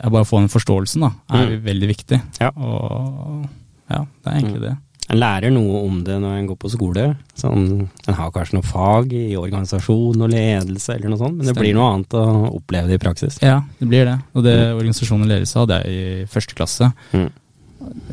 Bare 0.00 0.24
å 0.24 0.28
få 0.28 0.38
den 0.40 0.48
forståelsen, 0.48 1.02
da, 1.04 1.10
er 1.36 1.50
mm. 1.50 1.64
veldig 1.66 1.88
viktig. 1.90 2.18
Ja. 2.40 2.46
Og 2.56 3.42
ja, 3.90 3.98
det 4.00 4.30
er 4.30 4.38
egentlig 4.38 4.60
mm. 4.62 4.62
det. 4.64 4.70
En 5.10 5.18
lærer 5.18 5.50
noe 5.52 5.82
om 5.82 5.98
det 6.06 6.16
når 6.22 6.36
en 6.38 6.46
går 6.52 6.58
på 6.62 6.70
skole. 6.70 7.04
Sånn, 7.36 7.66
en 8.06 8.16
har 8.16 8.30
kanskje 8.32 8.56
noe 8.56 8.66
fag 8.66 9.12
i 9.16 9.34
organisasjon 9.36 10.22
og 10.22 10.30
ledelse 10.30 10.94
eller 10.94 11.10
noe 11.10 11.20
sånt, 11.20 11.36
men 11.36 11.44
det 11.44 11.50
Stemmer. 11.50 11.66
blir 11.66 11.76
noe 11.76 11.88
annet 11.96 12.16
å 12.16 12.24
oppleve 12.52 12.88
det 12.88 12.96
i 13.00 13.02
praksis. 13.02 13.40
Ja, 13.42 13.58
det 13.80 13.90
blir 13.90 14.06
det. 14.06 14.16
Og 14.32 14.46
det 14.46 14.56
organisasjon 14.70 15.24
og 15.26 15.32
ledelse 15.32 15.64
hadde 15.64 15.80
jeg 15.82 15.96
i 15.96 16.28
første 16.30 16.56
klasse. 16.58 16.92
Mm. 17.10 17.26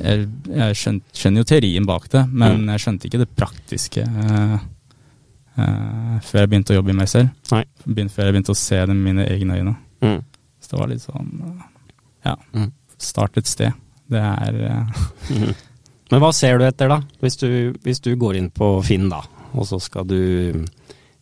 Jeg, 0.01 0.25
jeg 0.57 0.79
skjønner 0.81 1.43
jo 1.43 1.49
teorien 1.53 1.87
bak 1.87 2.07
det, 2.11 2.23
men 2.31 2.65
jeg 2.73 2.83
skjønte 2.83 3.09
ikke 3.09 3.21
det 3.21 3.29
praktiske 3.37 4.03
eh, 4.07 4.57
eh, 5.57 6.17
før 6.23 6.43
jeg 6.43 6.49
begynte 6.51 6.73
å 6.75 6.79
jobbe 6.79 6.93
i 6.93 6.97
meg 6.97 7.09
selv. 7.11 7.29
Nei. 7.51 7.63
Begynte, 7.85 8.13
før 8.15 8.29
jeg 8.29 8.35
begynte 8.37 8.53
å 8.55 8.59
se 8.59 8.79
det 8.85 8.95
med 8.95 9.05
mine 9.09 9.27
egne 9.29 9.57
øyne. 9.59 9.75
Mm. 10.05 10.19
Så 10.61 10.73
det 10.73 10.79
var 10.81 10.91
litt 10.91 11.03
sånn 11.05 11.31
eh, 11.47 11.65
Ja, 12.27 12.35
Mm. 12.53 12.71
start 12.97 13.37
et 13.37 13.47
sted. 13.47 13.73
Det 14.09 14.19
er 14.19 14.61
eh, 14.67 15.01
mm. 15.37 15.53
Men 16.11 16.21
hva 16.23 16.31
ser 16.33 16.57
du 16.59 16.65
etter, 16.67 16.87
da? 16.91 17.01
Hvis 17.19 17.35
du, 17.41 17.49
hvis 17.83 17.99
du 18.03 18.13
går 18.15 18.37
inn 18.39 18.49
på 18.55 18.69
Finn, 18.87 19.09
da, 19.11 19.21
og 19.53 19.65
så 19.67 19.79
skal 19.83 20.05
du 20.07 20.63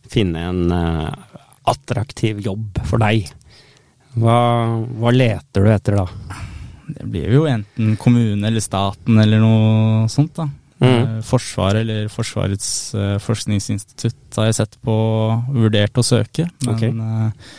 finne 0.06 0.44
en 0.46 0.60
uh, 0.70 1.10
attraktiv 1.66 2.38
jobb 2.44 2.78
for 2.86 3.02
deg. 3.02 3.26
Hva, 4.14 4.36
hva 5.00 5.10
leter 5.10 5.66
du 5.66 5.72
etter 5.72 5.98
da? 5.98 6.04
Det 6.86 7.02
blir 7.10 7.34
jo 7.34 7.48
enten 7.50 7.96
kommune 7.98 8.46
eller 8.46 8.62
staten 8.62 9.18
eller 9.18 9.42
noe 9.42 10.06
sånt, 10.12 10.38
da. 10.38 10.46
Mm. 10.76 10.88
Eh, 10.88 11.20
Forsvaret 11.24 11.80
eller 11.86 12.08
Forsvarets 12.12 12.66
eh, 12.94 13.14
forskningsinstitutt 13.24 14.36
har 14.36 14.50
jeg 14.50 14.58
sett 14.58 14.74
på 14.84 14.92
og 14.96 15.46
vurdert 15.54 15.96
å 15.96 16.04
søke, 16.04 16.50
men 16.66 16.74
Ok. 16.74 16.82
eh, 16.82 17.54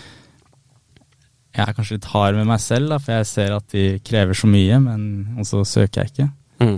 jeg 1.58 1.66
er 1.66 1.74
kanskje 1.74 1.96
litt 1.98 2.10
hard 2.12 2.36
med 2.38 2.46
meg 2.46 2.60
selv, 2.62 2.92
da, 2.94 3.00
for 3.02 3.16
jeg 3.18 3.26
ser 3.32 3.56
at 3.56 3.66
de 3.74 3.86
krever 4.06 4.38
så 4.38 4.46
mye, 4.52 4.78
men 4.84 5.40
også 5.42 5.64
søker 5.66 6.04
jeg 6.04 6.12
ikke. 6.14 6.28
Mm. 6.62 6.78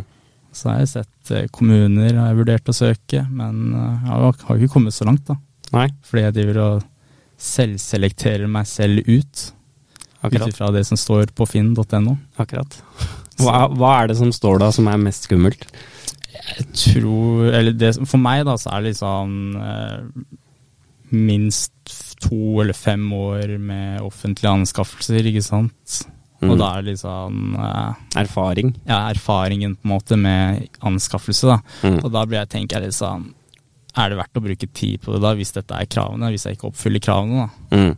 Så 0.56 0.70
har 0.72 0.80
jeg 0.80 0.92
sett 0.94 1.52
kommuner 1.52 2.16
har 2.16 2.32
jeg 2.32 2.40
vurdert 2.40 2.72
å 2.72 2.78
søke, 2.78 3.26
men 3.28 3.74
jeg 3.76 4.08
har 4.08 4.24
har 4.48 4.56
ikke 4.56 4.72
kommet 4.72 4.96
så 4.96 5.06
langt, 5.06 5.26
da. 5.28 5.36
Nei, 5.76 5.90
Fordi 6.08 6.24
jeg 6.24 6.34
driver 6.40 6.62
og 6.64 6.88
selvselekterer 7.40 8.48
meg 8.52 8.68
selv 8.68 9.04
ut, 9.08 9.44
ut 10.24 10.48
ifra 10.48 10.72
det 10.76 10.86
som 10.88 10.98
står 11.00 11.32
på 11.36 11.46
finn.no. 11.48 12.16
akkurat. 12.40 12.80
Hva, 13.40 13.68
hva 13.72 13.92
er 14.02 14.12
det 14.12 14.18
som 14.20 14.32
står 14.36 14.60
da 14.64 14.72
som 14.76 14.88
er 14.92 15.00
mest 15.00 15.28
skummelt? 15.30 15.68
Jeg 16.40 16.66
tror 16.74 17.50
Eller 17.54 17.74
det, 17.76 17.94
for 18.08 18.18
meg, 18.22 18.46
da, 18.48 18.54
så 18.60 18.72
er 18.72 18.82
det 18.86 18.94
liksom 18.94 19.34
eh, 19.60 20.38
minst 21.12 21.74
to 22.22 22.62
eller 22.62 22.74
fem 22.78 23.06
år 23.16 23.56
med 23.58 24.02
offentlige 24.06 24.52
anskaffelser, 24.52 25.26
ikke 25.26 25.44
sant. 25.44 26.02
Mm. 26.40 26.52
Og 26.54 26.60
da 26.62 26.68
er 26.78 26.84
det 26.86 26.94
liksom 26.94 27.56
eh, 27.60 27.94
Erfaring. 28.22 28.74
ja, 28.88 29.00
erfaringen 29.12 29.74
på 29.76 29.88
en 29.90 29.94
måte 29.98 30.16
med 30.20 30.68
anskaffelse, 30.88 31.50
da. 31.50 31.58
Mm. 31.84 31.98
Og 32.06 32.12
da 32.16 32.24
blir 32.26 32.40
jeg 32.40 32.52
tenker 32.54 32.80
jeg 32.80 32.92
liksom 32.94 33.26
Er 33.98 34.10
det 34.14 34.20
verdt 34.22 34.38
å 34.40 34.44
bruke 34.46 34.68
tid 34.78 35.02
på 35.04 35.16
det 35.16 35.22
da, 35.26 35.34
hvis 35.36 35.52
dette 35.56 35.76
er 35.76 35.90
kravene? 35.90 36.30
Hvis 36.32 36.46
jeg 36.48 36.56
ikke 36.56 36.70
oppfyller 36.70 37.04
kravene, 37.04 37.48
da. 37.48 37.76
Mm. 37.76 37.98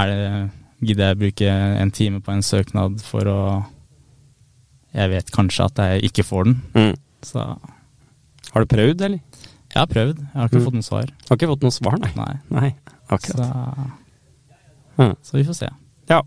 Er 0.00 0.10
det 0.14 0.50
Gidder 0.80 1.10
jeg 1.10 1.18
bruke 1.20 1.48
en 1.52 1.90
time 1.92 2.22
på 2.24 2.32
en 2.32 2.40
søknad 2.42 3.02
for 3.04 3.28
å 3.28 3.40
Jeg 4.96 5.10
vet 5.12 5.30
kanskje 5.34 5.66
at 5.68 5.82
jeg 5.84 6.08
ikke 6.10 6.24
får 6.26 6.44
den, 6.48 6.60
Mm. 6.74 6.94
Så 7.22 7.58
Har 8.52 8.60
du 8.64 8.66
prøvd, 8.66 9.00
eller? 9.06 9.20
jeg 9.70 9.78
har 9.80 9.86
prøvd. 9.86 10.18
Jeg 10.18 10.34
har 10.34 10.48
ikke 10.48 10.58
Mm. 10.58 10.64
fått 10.64 10.74
noe 10.74 10.82
svar. 10.82 11.06
Har 11.28 11.36
ikke 11.36 11.46
fått 11.52 11.62
noe 11.62 11.70
svar, 11.70 11.98
nei. 12.02 12.12
Nei. 12.16 12.34
Nei, 12.50 12.70
Så, 12.90 13.14
akkurat. 13.14 13.90
Mm. 14.98 15.14
så 15.22 15.32
vi 15.38 15.44
får 15.44 15.54
se. 15.54 15.68
Ja. 16.10 16.22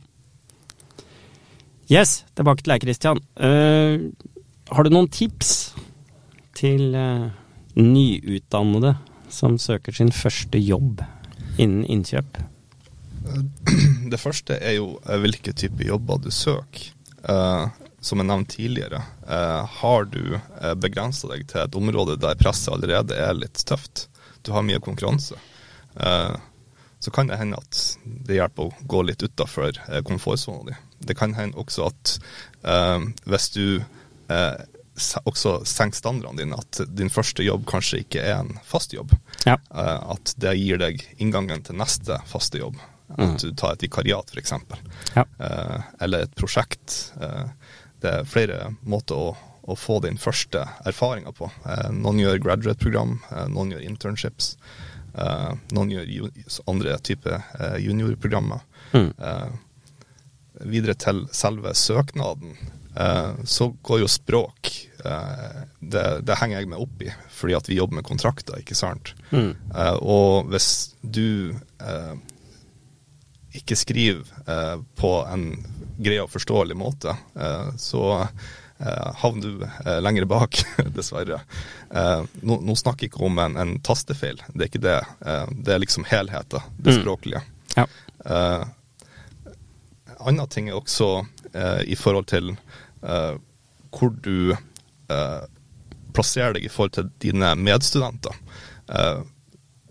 Yes, 1.92 2.24
tilbake 2.36 2.64
til 2.64 2.72
deg, 2.74 2.82
Christian. 2.86 3.20
Uh, 3.38 4.12
har 4.72 4.84
du 4.84 4.90
noen 4.94 5.10
tips 5.12 5.74
til 6.56 6.96
uh, 6.96 7.30
nyutdannede 7.76 8.96
som 9.34 9.58
søker 9.58 9.92
sin 9.94 10.12
første 10.16 10.58
jobb 10.64 11.04
innen 11.60 11.84
innkjøp? 11.86 12.40
Det 14.14 14.20
første 14.20 14.56
er 14.60 14.78
jo 14.78 15.00
eh, 15.08 15.18
hvilke 15.24 15.54
type 15.56 15.84
jobber 15.88 16.18
du 16.24 16.30
søker. 16.32 16.90
Eh, 17.24 17.68
som 18.04 18.20
jeg 18.20 18.28
nevnte 18.28 18.58
tidligere, 18.58 19.02
eh, 19.28 19.76
har 19.80 20.08
du 20.12 20.36
uh, 20.36 20.74
begrensa 20.76 21.30
deg 21.32 21.46
til 21.48 21.64
et 21.64 21.78
område 21.80 22.18
der 22.20 22.40
presset 22.40 22.74
allerede 22.76 23.16
er 23.16 23.38
litt 23.38 23.64
tøft, 23.70 24.08
du 24.44 24.52
har 24.52 24.66
mye 24.68 24.82
konkurranse, 24.84 25.40
eh, 25.96 26.36
så 27.00 27.12
kan 27.12 27.28
det 27.28 27.40
hende 27.40 27.60
at 27.60 27.80
det 28.04 28.38
hjelper 28.38 28.70
å 28.70 28.88
gå 28.88 29.02
litt 29.08 29.24
utafor 29.24 29.76
komfortsona 30.08 30.70
di. 30.70 30.76
Det 31.04 31.16
kan 31.20 31.34
hende 31.36 31.60
også 31.60 31.90
at 31.90 32.14
eh, 32.64 33.08
hvis 33.28 33.50
du 33.56 33.66
eh, 34.32 34.62
også 35.26 35.58
senker 35.66 35.98
standardene 35.98 36.44
dine, 36.44 36.60
at 36.60 36.82
din 36.96 37.12
første 37.12 37.44
jobb 37.44 37.66
kanskje 37.70 38.04
ikke 38.04 38.24
er 38.24 38.42
en 38.44 38.58
fast 38.68 38.94
jobb. 38.94 39.16
Ja. 39.48 39.58
Eh, 39.74 40.00
at 40.16 40.36
det 40.38 40.56
gir 40.60 40.82
deg 40.82 41.04
inngangen 41.18 41.66
til 41.66 41.80
neste 41.80 42.20
faste 42.30 42.62
jobb. 42.62 42.78
Mm. 43.14 43.26
At 43.26 43.44
du 43.44 43.52
tar 43.58 43.76
et 43.76 43.84
vikariat, 43.86 44.32
f.eks. 44.32 44.54
Ja. 45.18 45.26
Eh, 45.26 45.90
eller 46.06 46.28
et 46.28 46.36
prosjekt. 46.40 47.14
Det 48.04 48.12
er 48.12 48.28
flere 48.28 48.74
måter 48.84 49.16
å, 49.16 49.34
å 49.64 49.76
få 49.80 50.02
din 50.04 50.18
første 50.20 50.66
erfaringer 50.86 51.32
på. 51.38 51.48
Eh, 51.66 51.90
noen 51.96 52.20
gjør 52.20 52.42
graduate-program, 52.44 53.18
eh, 53.32 53.46
noen 53.54 53.72
gjør 53.76 53.86
internships. 53.88 54.58
eh, 55.16 55.52
noen 55.72 55.92
gjør 55.94 56.32
andre 56.68 56.98
typer 57.06 57.44
juniorprogrammer. 57.80 58.64
Mm. 58.94 59.12
Eh, 59.18 59.52
videre 60.70 60.94
til 61.00 61.24
selve 61.34 61.72
søknaden, 61.78 62.58
eh, 62.98 63.32
så 63.46 63.70
går 63.82 64.04
jo 64.04 64.10
språk 64.12 64.70
eh, 65.06 65.64
det, 65.82 66.04
det 66.28 66.38
henger 66.42 66.60
jeg 66.60 66.70
meg 66.74 66.84
opp 66.84 67.02
i, 67.06 67.10
fordi 67.34 67.56
at 67.58 67.70
vi 67.72 67.80
jobber 67.80 68.02
med 68.02 68.08
kontrakter, 68.08 68.60
ikke 68.62 68.78
sant. 68.78 69.14
Mm. 69.32 69.54
Eh, 69.74 69.98
og 70.02 70.52
hvis 70.54 70.70
du 71.02 71.56
eh, 71.82 72.14
ikke 73.54 73.76
skriver 73.78 74.26
eh, 74.50 74.76
på 75.00 75.12
en 75.30 75.48
grei 76.04 76.18
og 76.24 76.32
forståelig 76.34 76.76
måte, 76.80 77.14
eh, 77.38 77.68
så 77.78 78.04
eh, 78.24 79.10
havner 79.22 79.42
du 79.60 79.66
eh, 79.66 80.00
lenger 80.02 80.26
bak, 80.30 80.58
dessverre. 80.98 81.42
Eh, 81.94 82.24
nå, 82.42 82.58
nå 82.66 82.76
snakker 82.80 83.06
jeg 83.08 83.14
ikke 83.14 83.26
om 83.28 83.38
en, 83.44 83.58
en 83.62 83.76
tastefeil, 83.86 84.42
det 84.54 84.66
er 84.66 84.72
ikke 84.72 84.84
det. 84.88 84.98
Det 85.64 85.76
er 85.76 85.84
liksom 85.86 86.08
helheten, 86.10 86.66
det 86.80 86.96
Mm. 86.96 87.02
språklige. 87.04 87.44
Ja. 87.78 87.86
Eh, 88.26 88.66
annen 90.24 90.48
ting 90.50 90.70
er 90.70 90.78
også 90.80 91.12
i 91.86 91.96
forhold 92.00 92.26
til 92.32 92.54
eh, 93.04 93.36
hvor 93.94 94.14
du 94.26 94.54
eh, 94.56 95.42
plasserer 96.16 96.56
deg 96.58 96.66
i 96.66 96.72
forhold 96.72 96.94
til 96.96 97.10
dine 97.22 97.52
medstudenter. 97.60 98.34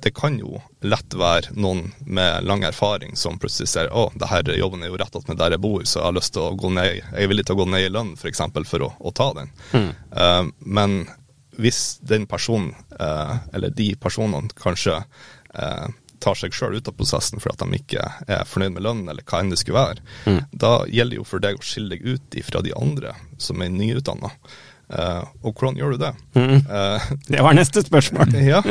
Det 0.03 0.11
kan 0.19 0.35
jo 0.41 0.59
lett 0.83 1.15
være 1.15 1.55
noen 1.55 1.93
med 2.03 2.43
lang 2.45 2.65
erfaring 2.67 3.15
som 3.17 3.39
plutselig 3.39 3.71
ser 3.71 3.91
å, 3.95 4.09
det 4.19 4.27
her 4.33 4.51
jobben 4.59 4.83
er 4.83 4.91
jo 4.91 4.99
rett 4.99 5.15
attmed 5.15 5.39
der 5.39 5.55
jeg 5.55 5.63
bor, 5.63 5.85
så 5.87 6.01
jeg 6.01 6.09
har 6.09 6.17
lyst 6.19 6.35
til 6.35 6.43
å 6.43 6.57
gå 6.59 6.73
ned, 6.75 6.89
jeg 6.99 7.23
er 7.23 7.31
villig 7.31 7.47
til 7.47 7.55
å 7.55 7.63
gå 7.63 7.69
ned 7.71 7.87
i 7.87 7.93
lønn 7.93 8.13
f.eks. 8.17 8.23
For, 8.25 8.33
eksempel, 8.33 8.67
for 8.67 8.87
å, 8.89 8.93
å 8.99 9.13
ta 9.15 9.29
den. 9.39 9.53
Mm. 9.73 9.91
Uh, 10.11 10.51
men 10.81 10.97
hvis 11.63 11.83
den 12.03 12.27
personen, 12.27 12.73
uh, 12.99 13.37
eller 13.55 13.71
de 13.77 13.93
personene, 14.01 14.51
kanskje 14.59 14.99
uh, 15.05 15.87
tar 16.23 16.39
seg 16.39 16.55
sjøl 16.55 16.79
ut 16.79 16.89
av 16.91 16.97
prosessen 16.99 17.43
fordi 17.43 17.67
de 17.67 17.81
ikke 17.83 18.05
er 18.27 18.45
fornøyd 18.49 18.77
med 18.77 18.87
lønnen, 18.87 19.09
eller 19.13 19.27
hva 19.27 19.43
enn 19.43 19.51
det 19.53 19.61
skulle 19.63 19.79
være, 19.81 20.05
Mm. 20.27 20.43
da 20.51 20.75
gjelder 20.87 21.17
det 21.17 21.19
jo 21.23 21.25
for 21.27 21.43
deg 21.43 21.59
å 21.59 21.65
skille 21.67 21.95
deg 21.97 22.05
ut 22.07 22.37
ifra 22.39 22.63
de 22.63 22.75
andre 22.79 23.15
som 23.43 23.63
er 23.63 23.73
nyutdanna. 23.75 24.31
Uh, 24.93 25.25
og 25.43 25.55
hvordan 25.57 25.79
gjør 25.81 25.95
du 25.95 26.03
det? 26.03 26.13
Mm. 26.37 26.59
Uh, 26.69 27.11
Det 27.33 27.43
var 27.45 27.57
neste 27.57 27.83
spørsmål. 27.85 28.35
ja. 28.53 28.63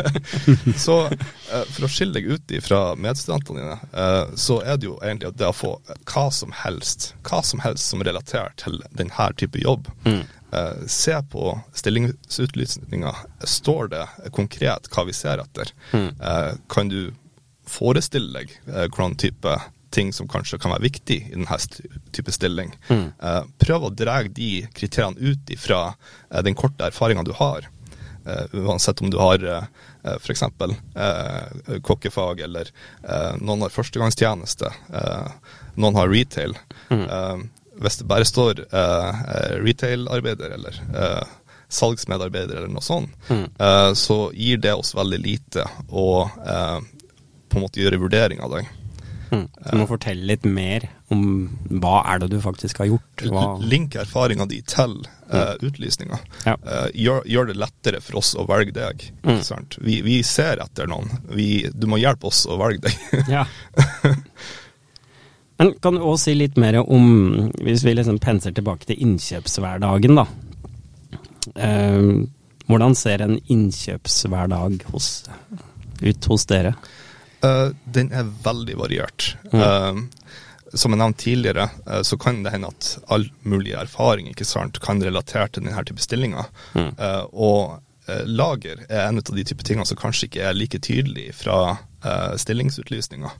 så 0.84 0.98
uh, 1.10 1.64
for 1.74 1.86
å 1.86 1.90
skille 1.90 2.16
deg 2.18 2.30
ut 2.30 2.56
fra 2.64 2.82
medstudentene 2.98 3.60
dine, 3.60 3.78
eh, 3.92 4.34
så 4.38 4.60
er 4.62 4.78
det 4.80 4.88
jo 4.88 4.96
egentlig 5.02 5.30
at 5.30 5.38
det 5.40 5.48
å 5.48 5.56
få 5.56 5.72
hva 6.10 6.26
som 6.34 6.52
helst, 6.54 7.12
hva 7.26 7.42
som 7.46 7.62
helst 7.64 7.92
som 7.92 8.02
relaterer 8.06 8.54
til 8.60 8.80
denne 8.96 9.30
type 9.38 9.60
jobb. 9.62 9.88
Mm. 10.06 10.22
Eh, 10.52 10.86
se 10.86 11.22
på 11.22 11.60
stillingsutlysninga. 11.74 13.14
Står 13.44 13.88
det 13.88 14.06
konkret 14.34 14.90
hva 14.90 15.06
vi 15.06 15.14
ser 15.14 15.42
etter? 15.42 15.70
Mm. 15.92 16.08
Eh, 16.20 16.52
kan 16.68 16.90
du 16.90 17.12
forestille 17.70 18.32
deg 18.34 18.56
eh, 18.66 18.88
hvordan 18.88 19.14
type 19.20 19.58
ting 19.90 20.12
som 20.12 20.28
kanskje 20.30 20.58
kan 20.62 20.72
være 20.74 20.86
viktig 20.86 21.18
i 21.30 21.34
denne 21.34 21.58
type 22.14 22.32
stilling? 22.32 22.72
Mm. 22.88 23.06
Eh, 23.22 23.42
prøv 23.62 23.88
å 23.88 23.92
dra 23.94 24.20
de 24.22 24.50
kriteriene 24.76 25.18
ut 25.18 25.50
ifra 25.50 25.80
eh, 26.30 26.42
den 26.46 26.54
korte 26.58 26.86
erfaringa 26.90 27.24
du 27.26 27.32
har. 27.38 27.66
Eh, 28.26 28.54
uansett 28.62 29.00
om 29.02 29.10
du 29.10 29.18
har 29.18 29.42
uh, 29.44 29.64
f.eks. 30.20 30.42
Kokkefag, 31.82 32.40
eller 32.46 32.70
noen 33.40 33.64
har 33.66 33.72
førstegangstjeneste, 33.74 34.70
noen 35.76 35.98
har 35.98 36.08
retail. 36.08 36.54
Mm. 36.88 37.50
Hvis 37.80 37.98
det 38.00 38.06
bare 38.08 38.24
står 38.28 38.62
retail-arbeider 39.60 40.54
eller 40.56 40.78
salgsmedarbeider 41.68 42.62
eller 42.62 42.72
noe 42.72 42.84
sånt, 42.84 43.12
Mm. 43.28 43.46
så 43.94 44.18
gir 44.32 44.56
det 44.56 44.72
oss 44.74 44.94
veldig 44.96 45.20
lite 45.20 45.66
å 45.88 46.08
på 46.30 47.58
en 47.58 47.64
måte 47.64 47.80
gjøre 47.82 48.00
vurdering 48.00 48.40
av 48.40 48.56
deg. 48.56 48.68
Mm. 49.30 49.46
Så 49.54 49.70
du 49.70 49.78
må 49.78 49.86
fortelle 49.86 50.26
litt 50.26 50.46
mer 50.46 50.88
om 51.14 51.22
hva 51.82 52.00
er 52.12 52.22
det 52.22 52.30
du 52.32 52.38
faktisk 52.42 52.80
har 52.82 52.90
gjort? 52.90 53.24
Hva... 53.30 53.44
Link 53.62 53.94
erfaringa 53.98 54.46
di 54.50 54.60
til 54.66 54.96
uh, 55.30 55.54
utlysninga. 55.62 56.18
Ja. 56.46 56.56
Uh, 56.64 56.88
gjør, 56.94 57.22
gjør, 57.30 57.50
det 57.50 57.58
lettere 57.60 58.00
for 58.04 58.20
oss 58.22 58.32
å 58.38 58.46
velge 58.50 58.74
deg. 58.76 59.04
Mm. 59.26 59.42
Vi, 59.86 60.00
vi, 60.06 60.16
ser 60.26 60.62
etter 60.62 60.90
noen. 60.90 61.12
Vi, 61.30 61.68
du 61.70 61.86
må 61.90 62.00
hjelpe 62.02 62.30
oss 62.30 62.42
å 62.50 62.58
velge 62.60 62.88
deg. 62.88 63.30
ja. 63.38 63.46
Men 65.60 65.74
kan 65.84 65.92
du 65.92 66.00
også 66.00 66.30
si 66.30 66.38
litt 66.38 66.56
mer 66.56 66.78
om, 66.80 67.50
hvis 67.60 67.82
vi 67.84 67.92
liksom 67.92 68.16
penser 68.22 68.54
tilbake 68.56 68.88
til 68.88 69.02
innkjøpshverdagen, 69.04 70.16
da. 70.16 70.24
Uh, 71.52 72.24
hvordan 72.70 72.94
ser 72.96 73.22
en 73.24 73.36
innkjøpshverdag 73.50 74.86
hos, 74.94 75.10
ut 76.00 76.30
hos 76.32 76.46
dere? 76.48 76.74
Uh, 77.40 77.70
den 77.84 78.10
er 78.12 78.28
veldig 78.44 78.76
variert. 78.80 79.34
Mm. 79.52 79.60
Uh, 79.60 80.34
som 80.76 80.92
jeg 80.92 81.00
nevnte 81.00 81.24
tidligere, 81.24 81.68
uh, 81.86 82.02
så 82.06 82.18
kan 82.20 82.42
det 82.44 82.52
hende 82.52 82.68
at 82.68 82.90
all 83.10 83.24
mulig 83.48 83.72
erfaring 83.78 84.28
ikke 84.30 84.46
sant, 84.48 84.80
kan 84.84 85.00
relatere 85.02 85.48
til 85.48 85.64
denne 85.64 85.84
type 85.88 86.02
stillinger. 86.04 86.50
Mm. 86.74 86.92
og 87.32 87.80
lager 88.26 88.80
er 88.88 89.04
en 89.04 89.20
av 89.20 89.34
de 89.36 89.42
type 89.46 89.62
tingene 89.62 89.86
som 89.86 89.98
kanskje 89.98 90.26
ikke 90.26 90.46
er 90.48 90.56
like 90.56 90.80
tydelig 90.82 91.28
fra 91.38 91.76
stillingsutlysninga. 92.42 93.30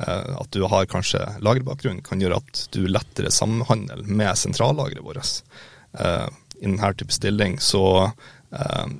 At 0.00 0.50
du 0.56 0.64
har 0.66 0.88
kanskje 0.90 1.20
lagerbakgrunn, 1.44 2.00
kan 2.02 2.18
gjøre 2.22 2.40
at 2.40 2.64
du 2.74 2.80
lettere 2.90 3.30
samhandler 3.30 4.02
med 4.08 4.32
sentrallageret 4.40 5.04
vårt. 5.06 5.30
I 5.94 6.66
denne 6.66 6.90
type 6.98 7.14
stilling 7.14 7.60
så 7.62 7.84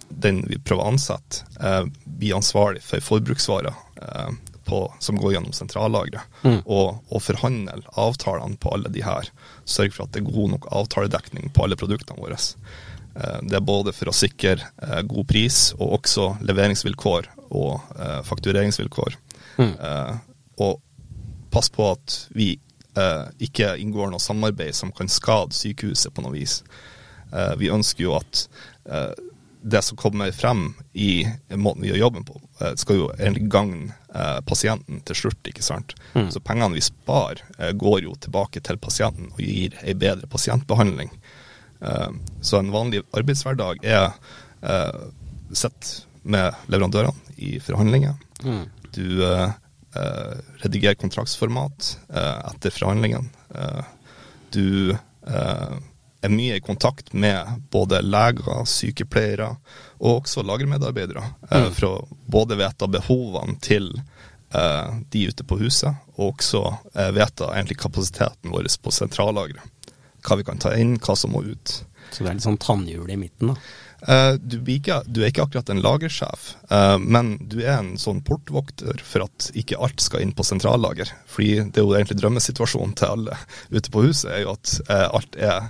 den 0.09 0.43
vi 0.45 0.59
prøver 0.61 0.85
å 0.85 0.91
ansette, 0.93 1.47
blir 2.05 2.37
ansvarlig 2.37 2.83
for 2.85 3.01
forbruksvarer 3.01 3.77
på, 4.69 4.81
som 5.01 5.17
går 5.17 5.33
gjennom 5.33 5.55
sentrallageret, 5.57 6.21
mm. 6.45 6.59
og, 6.67 6.99
og 7.09 7.23
forhandle 7.25 7.81
avtalene 7.97 8.61
på 8.61 8.75
alle 8.77 8.93
de 8.93 9.01
her. 9.07 9.31
Sørge 9.65 9.97
for 9.97 10.05
at 10.05 10.13
det 10.13 10.21
er 10.21 10.29
god 10.29 10.53
nok 10.53 10.69
avtaledekning 10.83 11.49
på 11.57 11.65
alle 11.65 11.79
produktene 11.81 12.21
våre. 12.21 12.37
Det 13.17 13.57
er 13.57 13.65
både 13.65 13.95
for 13.97 14.13
å 14.13 14.15
sikre 14.15 14.69
god 15.09 15.29
pris 15.31 15.71
og 15.79 15.97
også 16.03 16.29
leveringsvilkår 16.45 17.31
og 17.49 17.97
faktureringsvilkår. 18.29 19.17
Mm. 19.57 19.73
Og 20.61 20.77
passe 21.51 21.73
på 21.73 21.87
at 21.91 22.19
vi 22.37 22.53
eh, 22.99 23.25
ikke 23.49 23.75
inngår 23.81 24.13
noe 24.13 24.23
samarbeid 24.23 24.77
som 24.77 24.93
kan 24.95 25.11
skade 25.11 25.57
sykehuset 25.57 26.15
på 26.15 26.25
noe 26.25 26.37
vis. 26.37 26.61
Eh, 27.33 27.55
vi 27.61 27.73
ønsker 27.73 28.05
jo 28.05 28.17
at 28.19 28.45
eh, 28.89 29.13
det 29.69 29.83
som 29.83 29.97
kommer 29.97 30.33
frem 30.33 30.75
i 30.93 31.29
måten 31.51 31.83
vi 31.83 31.89
gjør 31.89 32.03
jobben 32.05 32.25
på, 32.25 32.41
eh, 32.61 32.75
skal 32.75 32.97
jo 32.97 33.09
egentlig 33.19 33.49
gagne 33.53 33.93
eh, 34.15 34.41
pasienten 34.47 35.01
til 35.07 35.17
slutt. 35.17 35.41
ikke 35.51 35.65
sant? 35.65 35.95
Mm. 36.15 36.31
Så 36.33 36.41
pengene 36.41 36.75
vi 36.75 36.85
sparer, 36.85 37.43
eh, 37.59 37.73
går 37.73 38.03
jo 38.07 38.15
tilbake 38.17 38.63
til 38.65 38.79
pasienten 38.81 39.33
og 39.33 39.43
gir 39.43 39.77
ei 39.83 39.95
bedre 39.95 40.27
pasientbehandling. 40.27 41.11
så 42.43 42.59
en 42.59 42.73
vanlig 42.75 43.05
arbeidshverdag 43.15 43.85
er 43.87 44.09
sett 45.55 46.07
med 46.25 46.57
leverandørene 46.67 47.37
i 47.39 47.61
forhandlinger. 47.63 48.17
Mm. 48.43 48.65
Du 48.91 49.23
redigerer 49.23 50.43
redigere 50.65 50.99
kontraktsformat 50.99 51.93
etter 52.11 52.75
forhandlingene. 52.75 53.31
Du 54.51 54.91
er 56.21 56.33
mye 56.33 56.59
i 56.59 56.65
kontakt 56.65 57.13
med 57.13 57.61
både 57.71 58.01
leger, 58.03 58.65
sykepleiere 58.67 59.53
og 59.99 60.23
også 60.23 60.43
lagermedarbeidere, 60.47 61.25
mm. 61.51 61.69
for 61.77 61.89
å 61.89 61.95
både 62.27 62.59
vite 62.59 62.89
behovene 62.91 63.59
til 63.63 63.93
de 64.49 65.23
ute 65.29 65.45
på 65.45 65.59
huset, 65.61 65.93
og 66.17 66.39
også 66.39 66.63
vite 67.13 67.51
egentlig 67.53 67.77
kapasiteten 67.83 68.49
vår 68.55 68.71
på 68.81 68.93
sentrallageret. 68.97 69.93
Hva 70.25 70.39
vi 70.41 70.47
kan 70.49 70.59
ta 70.63 70.73
inn, 70.73 70.97
hva 71.05 71.15
som 71.19 71.35
må 71.37 71.43
ut. 71.45 71.75
Så 72.11 72.25
det 72.25 72.31
er 72.31 72.39
litt 72.39 72.47
sånn 72.47 72.57
tannhjul 72.63 73.13
i 73.13 73.19
midten, 73.21 73.53
da? 73.53 73.59
Uh, 74.07 74.37
du, 74.39 74.61
ikke, 74.71 75.01
du, 75.11 75.23
er 75.23 75.33
ikke 75.33 75.43
akkurat 75.49 75.71
en 75.73 75.81
lagersjef, 75.83 76.53
uh, 76.71 76.97
men 77.03 77.35
du 77.51 77.59
er 77.65 77.81
en 77.81 77.97
sånn 77.99 78.21
portvokter 78.27 79.01
for 79.03 79.27
at 79.27 79.49
ikke 79.59 79.79
alt 79.83 80.03
skal 80.05 80.23
inn 80.23 80.35
på 80.39 80.47
sentrallager. 80.47 81.11
Fordi 81.27 81.65
det 81.67 81.83
er 81.83 81.87
jo 81.87 81.97
egentlig 81.99 82.21
drømmesituasjonen 82.21 82.95
til 82.99 83.17
alle 83.17 83.39
ute 83.75 83.91
på 83.91 84.05
huset, 84.07 84.31
er 84.37 84.45
jo 84.45 84.55
at 84.55 84.77
uh, 84.87 85.09
alt 85.19 85.39
er 85.43 85.67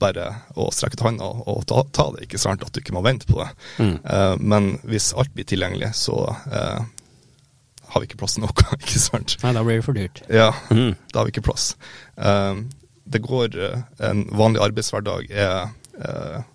bare 0.00 0.28
å 0.60 0.68
strekke 0.72 0.96
ut 0.96 1.06
hånda 1.06 1.26
og 1.48 1.64
ta, 1.68 1.82
ta, 1.96 2.06
det, 2.14 2.28
ikke 2.28 2.40
sant? 2.40 2.64
At 2.64 2.72
du 2.76 2.82
ikke 2.82 2.96
må 2.96 3.04
vente 3.04 3.28
på 3.28 3.36
det. 3.40 3.50
Mm. 3.84 3.96
men 4.40 4.68
hvis 4.88 5.10
alt 5.12 5.28
blir 5.36 5.44
tilgjengelig, 5.44 5.90
så 5.98 6.22
har 6.48 8.00
vi 8.00 8.08
ikke 8.08 8.16
plass 8.22 8.38
til 8.38 8.46
noe, 8.46 8.64
ikke 8.80 9.02
sant? 9.02 9.36
Nei, 9.44 9.52
da 9.52 9.64
blir 9.66 9.76
det 9.76 9.84
for 9.84 10.00
dyrt. 10.00 10.22
Ja, 10.32 10.54
mm. 10.72 10.94
da 11.12 11.20
har 11.20 11.28
vi 11.28 11.34
ikke 11.34 11.44
plass. 11.50 11.74
det 12.16 13.20
går 13.26 13.60
En 14.08 14.24
vanlig 14.40 14.64
arbeidshverdag 14.70 15.28
er 15.36 16.48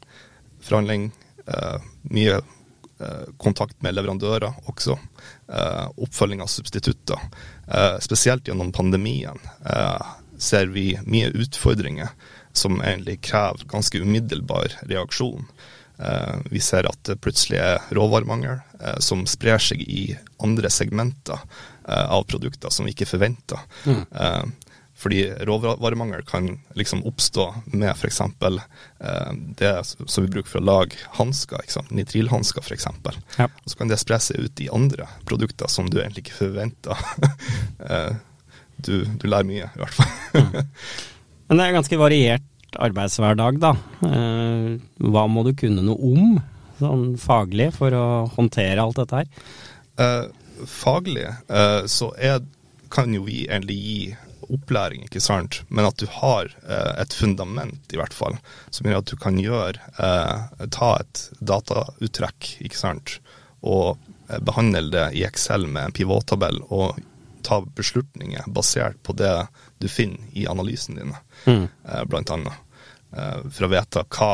forhandling, 0.66 1.12
eh, 1.48 1.78
mye 2.12 2.36
eh, 2.36 3.26
kontakt 3.42 3.82
med 3.84 3.96
leverandører 3.96 4.68
også. 4.72 4.98
Eh, 5.48 5.86
oppfølging 5.98 6.42
av 6.42 6.52
substitutter. 6.52 7.20
spesielt 8.00 8.46
gjennom 8.46 8.72
pandemien 8.72 9.40
ser 10.38 10.68
vi 10.70 10.92
mye 11.10 11.32
utfordringer 11.34 12.12
som 12.54 12.78
egentlig 12.78 13.16
krever 13.26 13.66
ganske 13.72 13.98
umiddelbar 13.98 14.76
reaksjon. 14.86 15.48
vi 16.52 16.60
ser 16.60 16.86
at 16.86 17.00
det 17.08 17.16
plutselig 17.24 17.58
er 17.58 17.82
råvaremangel 17.90 18.60
som 19.00 19.26
sprer 19.26 19.58
seg 19.58 19.82
i 19.82 20.16
andre 20.44 20.70
segmenter 20.70 21.40
av 21.88 22.24
produkter 22.30 22.70
som 22.70 22.86
vi 22.86 22.94
ikke 22.94 23.10
forventer. 23.10 23.66
Mm. 23.88 24.06
Fordi 24.96 25.26
råvaremangel 25.48 26.24
kan 26.26 26.48
liksom 26.80 27.04
oppstå 27.06 27.50
med 27.66 27.90
f.eks. 27.92 28.22
Eh, 28.22 29.32
det 29.60 29.74
som 29.84 30.24
vi 30.24 30.32
bruker 30.32 30.50
for 30.50 30.62
å 30.62 30.70
lage 30.70 31.02
hansker, 31.18 31.66
nitrilhansker 31.92 32.64
f.eks. 32.64 32.88
Ja. 33.36 33.50
Og 33.50 33.74
så 33.74 33.82
kan 33.82 33.92
det 33.92 34.00
spre 34.00 34.22
seg 34.24 34.48
ut 34.48 34.64
i 34.64 34.70
andre 34.72 35.10
produkter 35.28 35.68
som 35.72 35.92
du 35.92 36.00
egentlig 36.00 36.26
ikke 36.26 36.40
forventer. 36.46 37.04
eh, 37.90 38.16
du, 38.78 39.04
du, 39.04 39.28
lærer 39.28 39.48
mye, 39.48 39.68
i 39.68 39.84
hvert 39.84 40.00
fall. 40.00 40.16
mm. 40.34 40.66
Men 41.46 41.60
det 41.60 41.66
er 41.66 41.76
ganske 41.76 42.02
variert 42.02 42.80
arbeidshverdag, 42.82 43.60
da. 43.62 43.76
Eh, 44.08 44.72
hva 45.12 45.28
må 45.32 45.44
du 45.46 45.54
kunne 45.60 45.84
noe 45.86 46.12
om, 46.16 46.40
sånn 46.80 47.08
faglig, 47.20 47.72
for 47.76 47.96
å 47.96 48.06
håndtere 48.36 48.84
alt 48.84 49.00
dette 49.04 49.22
her? 49.22 49.46
Eh, 50.02 50.66
faglig 50.72 51.28
eh, 51.28 51.82
så 51.92 52.12
er, 52.16 52.40
kan 52.92 53.14
jo 53.16 53.26
vi 53.28 53.44
egentlig 53.46 53.78
gi 53.80 54.00
opplæring, 54.54 55.06
ikke 55.08 55.24
sant, 55.24 55.62
men 55.70 55.88
at 55.88 55.98
du 56.02 56.06
har 56.12 56.50
eh, 56.68 56.92
et 57.02 57.14
fundament, 57.16 57.82
i 57.94 58.00
hvert 58.00 58.16
fall, 58.16 58.38
som 58.74 58.88
gjør 58.88 59.02
at 59.02 59.12
du 59.12 59.16
kan 59.22 59.40
gjøre 59.42 59.92
eh, 60.02 60.68
Ta 60.76 60.92
et 61.02 61.24
datauttrekk, 61.40 62.56
ikke 62.66 62.80
sant, 62.80 63.18
og 63.66 63.98
eh, 64.30 64.40
behandle 64.46 64.88
det 64.94 65.08
i 65.18 65.26
Excel 65.28 65.68
med 65.68 65.90
en 65.90 65.96
pivottabell, 65.96 66.62
og 66.70 67.00
ta 67.46 67.60
beslutninger 67.78 68.48
basert 68.50 68.98
på 69.06 69.14
det 69.18 69.34
du 69.82 69.90
finner 69.92 70.22
i 70.34 70.48
analysen 70.50 70.98
dine, 70.98 71.20
mm. 71.46 71.66
Eh, 71.66 72.06
blant 72.10 72.32
annet. 72.34 72.64
Eh, 73.14 73.44
for 73.50 73.68
å 73.68 73.74
vite 73.74 74.06
hva 74.18 74.32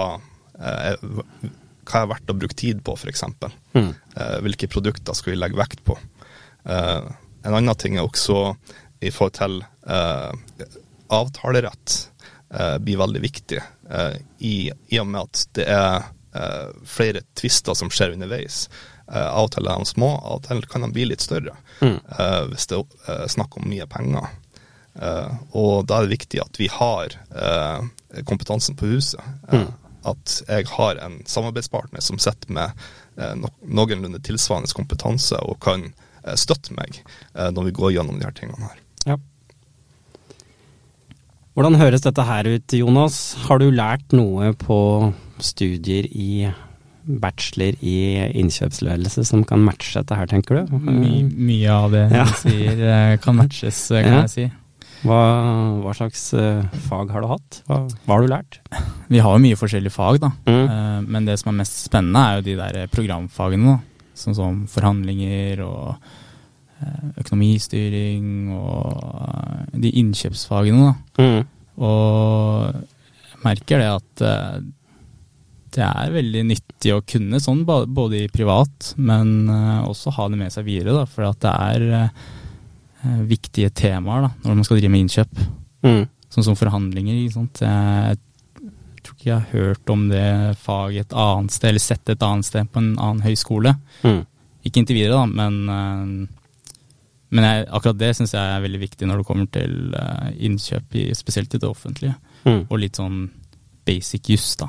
er, 0.61 0.99
hva 1.01 2.03
er 2.03 2.11
verdt 2.11 2.31
å 2.31 2.37
bruke 2.37 2.55
tid 2.55 2.83
på, 2.85 2.93
f.eks. 2.93 3.23
Mm. 3.73 3.93
hvilke 4.45 4.67
produkter 4.69 5.15
skal 5.17 5.33
vi 5.33 5.39
legge 5.39 5.57
vekt 5.57 5.81
på. 5.87 5.95
en 6.69 7.55
annen 7.55 7.79
ting 7.81 7.95
er 7.97 8.05
også 8.05 8.53
i 9.01 9.09
forhold 9.09 9.33
til 9.39 9.55
avtalerett 11.11 12.11
eh, 12.53 12.77
blir 12.77 12.97
veldig 12.97 13.21
viktig, 13.21 13.61
eh, 13.89 14.15
i, 14.37 14.71
i, 14.87 14.99
og 14.99 15.07
med 15.07 15.21
at 15.21 15.43
det 15.57 15.67
er 15.67 16.07
eh, 16.35 16.69
flere 16.87 17.23
tvister 17.37 17.77
som 17.77 17.91
skjer 17.91 18.15
underveis. 18.15 18.67
Eh, 19.11 19.27
av 19.27 19.49
og 19.49 19.53
til 19.55 19.67
er 19.67 19.81
de 19.81 19.89
små, 19.89 20.13
av 20.19 20.39
og 20.39 20.45
til 20.47 20.63
kan 20.71 20.85
de 20.85 20.91
bli 20.95 21.07
litt 21.11 21.23
større 21.23 21.55
mm. 21.81 21.97
Eh, 22.17 22.43
hvis 22.51 22.69
det 22.71 22.79
er 23.11 23.27
snakk 23.31 23.57
om 23.59 23.67
mye 23.69 23.87
penger. 23.89 24.37
og 25.55 25.85
da 25.87 25.97
er 25.97 26.03
det 26.03 26.17
viktig 26.17 26.41
at 26.43 26.57
vi 26.59 26.65
har 26.67 27.13
kompetansen 28.27 28.75
på 28.75 28.89
huset. 28.91 29.21
Mm. 29.47 29.69
At 30.03 30.33
jeg 30.49 30.67
har 30.67 30.99
en 30.99 31.21
samarbeidspartner 31.25 32.03
som 32.03 32.19
sitter 32.19 32.51
med 32.51 32.75
no 33.39 33.47
noenlunde 33.61 34.19
tilsvarende 34.19 34.67
kompetanse 34.75 35.39
og 35.47 35.61
kan 35.63 35.93
støtte 36.35 36.75
meg 36.75 36.99
når 37.55 37.69
vi 37.69 37.75
går 37.79 37.93
gjennom 37.95 38.19
de 38.19 38.27
her 38.27 38.35
tingene 38.35 38.67
her. 38.67 38.83
Ja. 39.13 39.17
Hvordan 41.61 41.77
høres 41.77 42.01
dette 42.01 42.23
her 42.25 42.47
ut, 42.49 42.73
Jonas? 42.73 43.15
Har 43.45 43.59
du 43.61 43.67
lært 43.69 44.15
noe 44.17 44.47
på 44.57 44.77
studier 45.45 46.07
i 46.09 46.47
bachelor 47.21 47.75
i 47.85 47.93
innkjøpsledelse 48.41 49.21
som 49.29 49.43
kan 49.45 49.61
matche 49.61 49.93
dette 49.99 50.17
her, 50.17 50.25
tenker 50.31 50.57
du? 50.57 50.71
My, 50.81 51.19
mye 51.21 51.75
av 51.75 51.93
det 51.93 52.01
ja. 52.17 52.23
du 52.25 52.33
sier 52.39 52.81
eh, 52.81 53.13
kan 53.21 53.37
matches, 53.37 53.83
eh, 53.93 54.01
kan 54.01 54.17
ja. 54.17 54.23
jeg 54.25 54.33
si. 54.33 54.47
Hva, 55.03 55.19
hva, 55.83 55.93
slags 55.99 56.23
uh, 56.33 56.65
fag 56.87 57.13
har 57.13 57.21
du 57.21 57.29
hatt? 57.29 57.61
Hva, 57.69 57.83
hva, 58.07 58.15
har 58.15 58.25
du 58.25 58.33
lært? 58.33 58.57
Vi 59.13 59.21
har 59.21 59.37
jo 59.37 59.45
mye 59.45 59.61
forskjellige 59.61 59.93
fag, 59.93 60.17
da. 60.25 60.33
Mm. 60.49 60.65
Uh, 60.65 60.99
men 61.13 61.29
det 61.29 61.37
som 61.43 61.53
er 61.53 61.59
mest 61.61 61.77
spennende, 61.83 62.25
er 62.25 62.41
jo 62.41 62.47
de 62.49 62.57
der 62.57 62.89
programfagene. 62.89 63.77
da. 63.77 64.09
Sånn 64.17 64.39
som 64.41 64.63
forhandlinger 64.65 65.61
og 65.69 66.09
økonomistyring 67.21 68.51
og 68.55 68.91
eh, 69.21 69.79
de 69.85 69.93
innkjøpsfagene, 70.01 70.91
da. 70.91 71.23
Mm. 71.23 71.49
Og 71.81 72.77
jeg 73.31 73.41
merker 73.45 73.81
det 73.81 73.89
at 73.89 74.23
eh, 74.27 74.61
det 75.71 75.83
er 75.87 76.11
veldig 76.11 76.43
nyttig 76.49 76.91
å 76.93 77.03
kunne 77.07 77.39
sånn, 77.39 77.63
både 77.65 78.25
i 78.25 78.31
privat, 78.31 78.93
men 78.99 79.49
eh, 79.51 79.83
også 79.87 80.13
ha 80.17 80.27
det 80.31 80.39
med 80.41 80.53
seg 80.53 80.67
videre, 80.67 80.97
da, 80.99 81.05
for 81.09 81.29
at 81.29 81.39
det 81.45 81.53
er 81.53 81.85
eh, 82.01 83.21
viktige 83.29 83.71
temaer 83.75 84.27
da, 84.27 84.33
når 84.43 84.59
man 84.59 84.67
skal 84.67 84.81
drive 84.81 84.91
med 84.93 85.05
innkjøp. 85.05 85.45
Mm. 85.87 86.03
Sånn 86.31 86.45
som 86.47 86.57
forhandlinger. 86.59 87.15
Ikke 87.17 87.35
sant? 87.39 87.63
Jeg 87.63 88.19
tror 89.01 89.15
ikke 89.15 89.29
jeg 89.29 89.37
har 89.39 89.55
hørt 89.55 89.91
om 89.91 90.03
det 90.11 90.27
faget 90.61 91.09
et 91.09 91.15
annet 91.17 91.55
sted, 91.55 91.71
eller 91.71 91.83
sett 91.83 92.03
det 92.07 92.17
et 92.17 92.27
annet 92.27 92.47
sted 92.47 92.69
på 92.71 92.83
en 92.83 92.93
annen 92.97 93.23
høyskole. 93.25 93.73
Mm. 94.05 94.21
Ikke 94.67 94.83
inntil 94.83 94.99
videre, 94.99 95.17
da, 95.17 95.25
men, 95.25 95.57
eh, 95.71 96.40
men 97.31 97.45
jeg, 97.47 97.67
akkurat 97.71 97.99
det 97.99 98.09
syns 98.17 98.33
jeg 98.35 98.55
er 98.55 98.63
veldig 98.65 98.79
viktig 98.81 99.07
når 99.07 99.21
det 99.21 99.27
kommer 99.27 99.47
til 99.55 99.93
eh, 99.95 100.31
innkjøp, 100.47 100.97
i, 100.99 101.05
spesielt 101.15 101.53
i 101.55 101.61
det 101.63 101.69
offentlige. 101.69 102.15
Mm. 102.43 102.65
Og 102.67 102.77
litt 102.81 102.99
sånn 102.99 103.21
basic 103.87 104.29
juss, 104.33 104.55
da. 104.59 104.67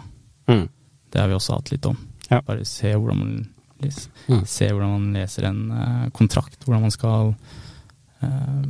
Mm. 0.48 0.68
Det 1.12 1.20
har 1.20 1.28
vi 1.28 1.36
også 1.36 1.58
hatt 1.58 1.72
litt 1.74 1.86
om. 1.90 1.98
Ja. 2.30 2.38
Bare 2.46 2.64
se 2.68 2.94
hvordan 2.94 3.18
man 3.18 3.34
leser, 3.82 4.10
Mm. 4.30 4.44
se 4.46 4.68
hvordan 4.70 4.92
man 4.94 5.16
leser 5.18 5.44
en 5.48 5.62
uh, 5.74 6.04
kontrakt, 6.14 6.62
hvordan 6.64 6.84
man 6.86 6.94
skal 6.94 7.32
uh, 8.22 8.66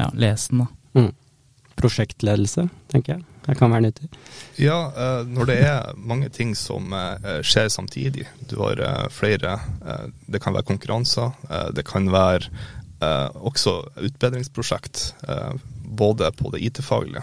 ja, 0.00 0.08
lese 0.16 0.50
den, 0.54 0.64
da. 0.64 1.00
Mm. 1.00 1.10
Prosjektledelse, 1.80 2.66
tenker 2.92 3.14
jeg. 3.18 3.26
Det 3.46 3.54
kan 3.56 3.72
være 3.72 3.86
nyttig. 3.86 4.08
Ja, 4.60 4.78
uh, 4.96 5.22
når 5.28 5.48
det 5.52 5.58
er 5.68 5.92
mange 5.96 6.28
ting 6.32 6.54
som 6.58 6.92
skjer 7.46 7.70
samtidig. 7.72 8.26
Du 8.50 8.58
har 8.60 8.80
flere 9.12 9.58
Det 10.26 10.40
kan 10.42 10.54
være 10.54 10.68
konkurranser. 10.68 11.32
det 11.74 11.84
kan 11.84 12.10
være 12.12 12.50
også 13.00 13.80
utbedringsprosjekt. 13.96 15.14
eh, 15.28 15.52
både 15.90 16.32
på 16.32 16.50
det 16.50 16.60
IT-faglige, 16.60 17.22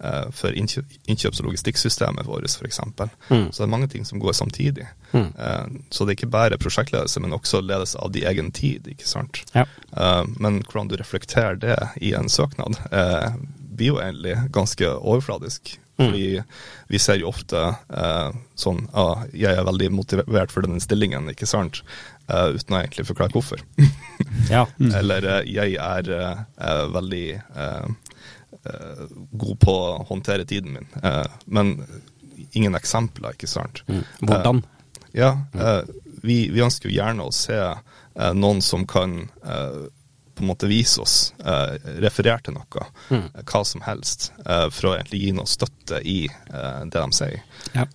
eh, 0.00 0.30
for 0.32 0.52
innkjøps- 0.52 1.40
og 1.40 1.50
logistikksystemet 1.50 2.26
vårt 2.26 2.48
f.eks. 2.48 2.80
Mm. 3.28 3.52
Så 3.52 3.60
det 3.60 3.66
er 3.66 3.72
mange 3.74 3.88
ting 3.92 4.06
som 4.08 4.20
går 4.20 4.32
samtidig. 4.32 4.86
Mm. 5.12 5.32
Eh, 5.38 5.66
så 5.90 6.04
det 6.04 6.14
er 6.14 6.16
ikke 6.16 6.32
bare 6.32 6.58
prosjektledelse, 6.58 7.20
men 7.20 7.36
også 7.36 7.60
ledelse 7.60 7.98
av 7.98 8.12
din 8.12 8.26
egen 8.26 8.52
tid. 8.52 8.88
ikke 8.88 9.08
sant? 9.08 9.44
Ja. 9.54 9.66
Eh, 9.96 10.24
men 10.40 10.62
hvordan 10.62 10.88
du 10.88 10.96
reflekterer 10.96 11.60
det 11.60 11.76
i 12.00 12.14
en 12.14 12.28
søknad, 12.28 12.80
eh, 12.92 13.32
blir 13.76 13.86
jo 13.92 14.00
egentlig 14.00 14.38
ganske 14.52 14.88
overfladisk. 14.96 15.78
Mm. 15.96 16.10
Fordi 16.10 16.42
vi 16.92 16.98
ser 17.00 17.20
jo 17.22 17.30
ofte 17.30 17.60
eh, 17.72 18.34
sånn 18.60 18.82
ah, 18.92 19.22
Jeg 19.32 19.56
er 19.56 19.64
veldig 19.64 19.86
motivert 19.96 20.52
for 20.52 20.66
denne 20.66 20.82
stillingen, 20.84 21.30
ikke 21.32 21.48
sant? 21.48 21.80
Eh, 22.28 22.52
uten 22.52 22.76
å 22.76 22.82
egentlig 22.82 23.06
forklare 23.08 23.36
hvorfor. 23.36 23.62
Ja. 24.46 24.62
Eller 24.78 25.24
eh, 25.26 25.48
jeg 25.50 25.74
er 25.82 26.08
eh, 26.12 26.82
veldig 26.94 27.24
eh, 27.34 27.88
eh, 28.62 29.00
god 29.32 29.58
på 29.64 29.74
å 29.74 30.04
håndtere 30.08 30.46
tiden 30.48 30.76
min. 30.76 30.86
Men 31.46 31.74
ingen 32.52 32.78
eksempler, 32.78 33.34
ikke 33.34 33.50
sant? 33.50 33.82
Mm. 33.88 34.04
Hvordan? 34.22 34.62
Ja, 35.16 35.32
vi, 36.22 36.46
vi 36.52 36.62
ønsker 36.64 36.90
jo 36.90 36.96
gjerne 36.96 37.26
å 37.26 37.34
se 37.34 37.58
noen 38.36 38.62
som 38.64 38.86
kan 38.88 39.18
på 40.36 40.44
en 40.44 40.50
måte 40.52 40.68
vise 40.68 41.00
oss, 41.02 41.32
eh, 41.40 41.76
referere 42.04 42.42
til 42.44 42.54
noe, 42.58 42.86
Mm. 43.10 43.30
eh, 43.34 43.42
hva 43.48 43.62
som 43.66 43.80
helst, 43.86 44.30
eh, 44.44 44.68
for 44.70 44.90
å 44.90 44.96
egentlig 44.98 45.20
gi 45.24 45.32
noe 45.32 45.48
støtte 45.48 46.02
i 46.04 46.18
eh, 46.28 46.82
det 46.84 47.00
de 47.00 47.12
sier. 47.16 47.40
Ja. 47.74 47.86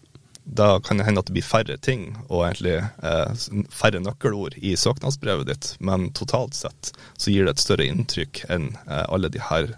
Da 0.43 0.79
kan 0.81 0.97
det 0.97 1.05
hende 1.05 1.21
at 1.21 1.27
det 1.29 1.35
blir 1.35 1.45
færre 1.45 1.77
ting 1.79 2.17
og 2.27 2.41
egentlig 2.47 2.79
eh, 2.81 3.65
færre 3.69 4.01
nøkkelord 4.01 4.55
i 4.57 4.73
søknadsbrevet 4.75 5.45
ditt, 5.51 5.67
men 5.79 6.09
totalt 6.17 6.57
sett 6.57 6.91
så 7.15 7.29
gir 7.31 7.45
det 7.45 7.53
et 7.53 7.61
større 7.61 7.85
inntrykk 7.85 8.41
enn 8.49 8.71
eh, 8.89 9.05
alle 9.07 9.29
de 9.29 9.39
her 9.39 9.75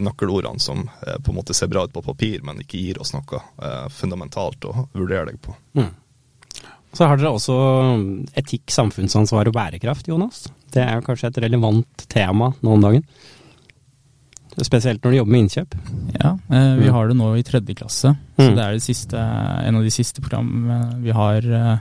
nøkkelordene 0.00 0.60
som 0.60 0.86
på 1.20 1.28
en 1.32 1.36
måte 1.36 1.52
ser 1.52 1.68
bra 1.68 1.82
ut 1.84 1.92
på 1.92 2.00
papir, 2.04 2.40
men 2.42 2.60
ikke 2.62 2.78
gir 2.80 2.96
oss 3.00 3.12
noe 3.12 3.40
fundamentalt 3.92 4.64
å 4.64 4.86
vurdere 4.94 5.26
deg 5.28 5.40
på. 5.44 5.52
Mm. 5.76 5.90
Så 6.96 7.04
har 7.04 7.18
dere 7.20 7.34
også 7.36 7.56
etikk, 8.40 8.70
samfunnsansvar 8.72 9.50
og 9.50 9.52
bærekraft, 9.52 10.08
Jonas. 10.08 10.46
Det 10.72 10.82
er 10.82 10.94
jo 11.00 11.06
kanskje 11.06 11.28
et 11.30 11.42
relevant 11.44 12.06
tema 12.08 12.52
nå 12.62 12.72
om 12.76 12.80
dagen. 12.82 13.04
Spesielt 14.56 15.02
når 15.04 15.12
du 15.12 15.16
jobber 15.18 15.32
med 15.34 15.42
innkjøp. 15.44 15.74
Ja, 16.16 16.30
eh, 16.50 16.76
vi 16.80 16.86
Mm. 16.88 16.92
har 16.92 17.08
det 17.08 17.16
nå 17.16 17.34
i 17.38 17.42
tredje 17.42 17.74
klasse, 17.76 18.16
så 18.38 18.48
Mm. 18.50 18.54
det 18.56 18.64
er 18.64 18.72
det 18.72 18.82
siste, 18.82 19.14
en 19.66 19.76
av 19.76 19.82
de 19.82 19.90
siste 19.90 20.20
programmene 20.22 21.02
vi 21.02 21.10
har 21.10 21.36
eh, 21.44 21.78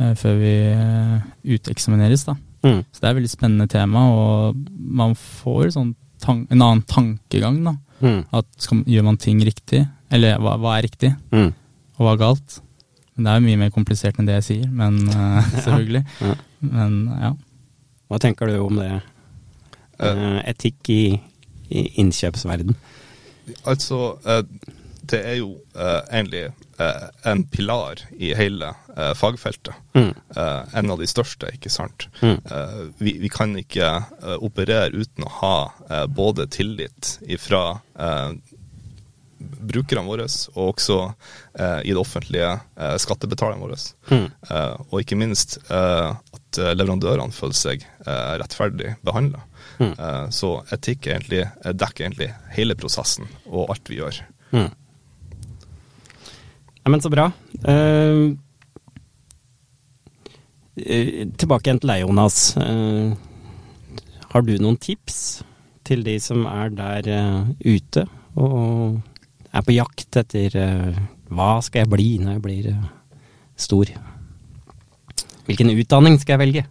eh, 0.00 0.14
før 0.14 0.38
vi 0.38 0.54
eh, 0.72 1.20
uteksamineres. 1.58 2.24
da. 2.24 2.34
Mm. 2.64 2.84
Så 2.92 3.00
det 3.00 3.04
er 3.04 3.10
et 3.10 3.16
veldig 3.22 3.36
spennende 3.36 3.68
tema, 3.68 3.98
og 4.10 4.56
man 4.78 5.14
får 5.14 5.72
sånn 5.74 5.94
en 6.28 6.46
annen 6.62 6.82
tankegang. 6.86 7.62
da. 7.64 7.76
Mm. 8.00 8.24
At 8.32 8.46
skal, 8.56 8.84
Gjør 8.84 9.04
man 9.04 9.16
ting 9.18 9.40
riktig? 9.40 9.86
Eller 10.10 10.38
hva, 10.38 10.56
hva 10.58 10.78
er 10.78 10.82
riktig, 10.88 11.14
Mm. 11.30 11.52
og 11.98 12.06
hva 12.06 12.12
er 12.14 12.16
galt? 12.16 12.60
Men 13.16 13.24
Det 13.24 13.30
er 13.30 13.40
jo 13.40 13.46
mye 13.46 13.58
mer 13.58 13.70
komplisert 13.70 14.18
enn 14.18 14.26
det 14.26 14.42
jeg 14.44 14.62
sier, 14.62 14.70
men 14.72 15.08
eh, 15.08 15.42
selvfølgelig. 15.62 16.04
Ja. 16.22 16.34
Men 16.62 17.06
ja. 17.20 17.32
Hva 18.08 18.18
tenker 18.22 18.48
du 18.48 18.58
om 18.64 18.80
det? 18.80 18.90
Uh, 20.00 20.38
etikk 20.48 20.88
i, 20.94 21.02
i 21.68 21.84
innkjøpsverden. 22.00 22.76
Altså, 23.68 24.14
uh, 24.24 24.42
det 25.08 25.20
er 25.24 25.38
jo 25.40 25.54
uh, 25.76 26.00
egentlig 26.08 26.48
en 27.26 27.40
pilar 27.50 28.04
i 28.14 28.28
hele 28.38 28.68
fagfeltet. 29.18 29.74
Mm. 29.98 30.12
En 30.38 30.92
av 30.92 31.00
de 31.00 31.08
største, 31.10 31.48
ikke 31.56 31.72
sant. 31.74 32.04
Mm. 32.22 32.36
Vi, 33.00 33.16
vi 33.18 33.30
kan 33.34 33.56
ikke 33.58 33.88
operere 34.46 34.94
uten 34.94 35.26
å 35.26 35.32
ha 35.40 36.06
både 36.06 36.46
tillit 36.54 37.16
ifra 37.26 37.80
brukerne 39.38 40.06
våre, 40.06 40.26
og 40.54 40.72
også 40.72 40.98
eh, 41.58 41.80
i 41.86 41.92
det 41.92 42.00
offentlige 42.00 42.50
eh, 42.78 42.96
skattebetalerne 43.00 43.62
våre. 43.62 43.78
Mm. 44.10 44.26
Eh, 44.50 44.74
og 44.88 45.02
ikke 45.02 45.18
minst 45.18 45.58
eh, 45.70 46.10
at 46.48 46.58
eh, 46.60 46.74
leverandørene 46.76 47.34
føler 47.34 47.56
seg 47.56 47.84
eh, 47.84 48.34
rettferdig 48.40 48.96
behandla. 49.04 49.44
Mm. 49.78 49.92
Eh, 49.92 50.26
så 50.34 50.56
etikk 50.74 51.10
egentlig, 51.12 51.44
dekker 51.64 52.08
egentlig 52.08 52.32
hele 52.56 52.76
prosessen 52.78 53.28
og 53.46 53.68
alt 53.74 53.88
vi 53.90 54.00
gjør. 54.00 54.20
Mm. 54.52 54.70
Ja, 56.82 56.92
men 56.92 57.04
så 57.04 57.12
bra. 57.12 57.30
Eh, 57.68 58.32
tilbake 60.78 61.68
igjen 61.68 61.82
til 61.82 61.90
deg, 61.90 62.04
Jonas. 62.04 62.36
Uh, 62.54 63.10
har 64.30 64.44
du 64.46 64.52
noen 64.62 64.76
tips 64.78 65.42
til 65.88 66.04
de 66.06 66.14
som 66.22 66.44
er 66.46 66.70
der 66.70 67.08
uh, 67.10 67.48
ute 67.66 68.04
og 68.38 69.00
er 69.50 69.64
på 69.66 69.74
jakt 69.74 70.20
etter 70.20 70.54
hva 71.34 71.56
skal 71.64 71.82
jeg 71.82 71.90
bli 71.90 72.06
når 72.22 72.36
jeg 72.36 72.44
blir 72.44 72.70
stor? 73.58 73.90
Hvilken 75.48 75.72
utdanning 75.72 76.18
skal 76.20 76.36
jeg 76.36 76.42
velge? 76.44 76.64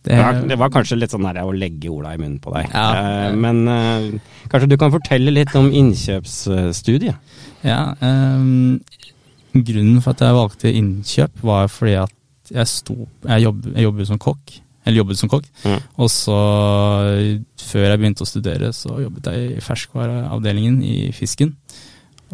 Det, 0.00 0.14
Det 0.14 0.16
var, 0.16 0.38
det 0.48 0.56
var 0.58 0.70
kanskje 0.72 0.96
litt 0.96 1.12
sånn 1.12 1.26
her 1.28 1.42
å 1.44 1.52
legge 1.52 1.90
orda 1.92 2.14
i 2.16 2.20
munnen 2.20 2.38
på 2.42 2.52
deg. 2.54 2.70
Ja. 2.72 2.86
Eh, 2.96 3.34
men 3.36 3.60
eh, 3.68 4.06
kanskje 4.50 4.70
du 4.72 4.78
kan 4.80 4.92
fortelle 4.94 5.34
litt 5.34 5.52
om 5.58 5.68
innkjøpsstudiet? 5.68 7.36
Ja, 7.66 7.82
ehm, 8.00 8.80
grunnen 9.52 10.00
for 10.00 10.14
at 10.14 10.24
jeg 10.24 10.38
valgte 10.38 10.72
innkjøp 10.72 11.44
var 11.44 11.68
fordi 11.68 11.98
at 12.00 12.16
jeg 12.50 12.66
sto 12.66 12.96
Jeg, 13.28 13.44
jobb, 13.44 13.66
jeg 13.76 13.84
jobbet 13.84 14.08
som 14.08 14.18
kokk. 14.18 14.56
Eller 14.82 15.02
jobbet 15.02 15.20
som 15.20 15.30
kokk. 15.30 15.46
Mm. 15.62 15.78
Og 16.02 16.08
så, 16.10 16.38
før 17.62 17.84
jeg 17.86 18.00
begynte 18.00 18.24
å 18.24 18.30
studere, 18.30 18.72
så 18.74 18.96
jobbet 19.04 19.28
jeg 19.30 19.50
i 19.52 19.62
ferskvareavdelingen 19.62 20.80
i 20.82 20.96
Fisken. 21.14 21.52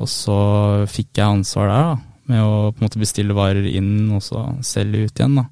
Og 0.00 0.09
så 0.09 0.38
fikk 0.88 1.18
jeg 1.18 1.26
ansvar 1.26 1.68
der, 1.72 1.90
da, 1.90 2.15
med 2.30 2.42
å 2.42 2.70
på 2.70 2.80
en 2.80 2.86
måte 2.86 3.00
bestille 3.00 3.36
varer 3.36 3.66
inn 3.70 4.08
og 4.14 4.22
så 4.24 4.46
selge 4.66 5.06
ut 5.06 5.20
igjen, 5.20 5.38
da. 5.38 5.46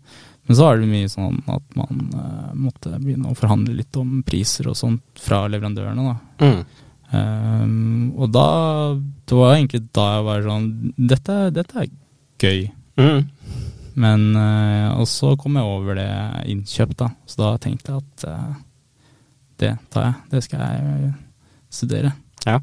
Men 0.44 0.56
så 0.56 0.66
var 0.66 0.80
det 0.80 0.88
mye 0.90 1.08
sånn 1.08 1.38
at 1.48 1.76
man 1.78 2.00
uh, 2.12 2.50
måtte 2.58 2.92
begynne 2.98 3.30
å 3.32 3.38
forhandle 3.38 3.76
litt 3.78 3.96
om 3.96 4.18
priser 4.26 4.68
og 4.68 4.76
sånt 4.76 5.22
fra 5.24 5.44
leverandørene, 5.48 6.10
da. 6.10 6.16
Mm. 6.44 6.82
Um, 7.14 8.12
og 8.18 8.30
da 8.34 8.48
Det 9.28 9.36
var 9.38 9.52
egentlig 9.54 9.84
da 9.94 10.04
jeg 10.16 10.22
var 10.26 10.40
sånn 10.42 10.64
Dette, 10.96 11.34
dette 11.54 11.84
er 11.84 11.90
gøy. 12.42 12.64
Mm. 12.98 13.28
Men 14.02 14.24
uh, 14.34 14.96
Og 14.98 15.06
så 15.12 15.34
kom 15.38 15.60
jeg 15.60 15.68
over 15.76 16.00
det 16.00 16.10
innkjøp, 16.50 16.96
da. 16.98 17.12
Så 17.28 17.40
da 17.40 17.52
tenkte 17.62 17.94
jeg 17.94 18.02
at 18.02 18.26
uh, 18.26 18.56
det 19.62 19.76
tar 19.94 20.08
jeg. 20.08 20.14
Det 20.32 20.42
skal 20.42 20.64
jeg 20.66 21.12
studere. 21.72 22.10
Ja. 22.44 22.58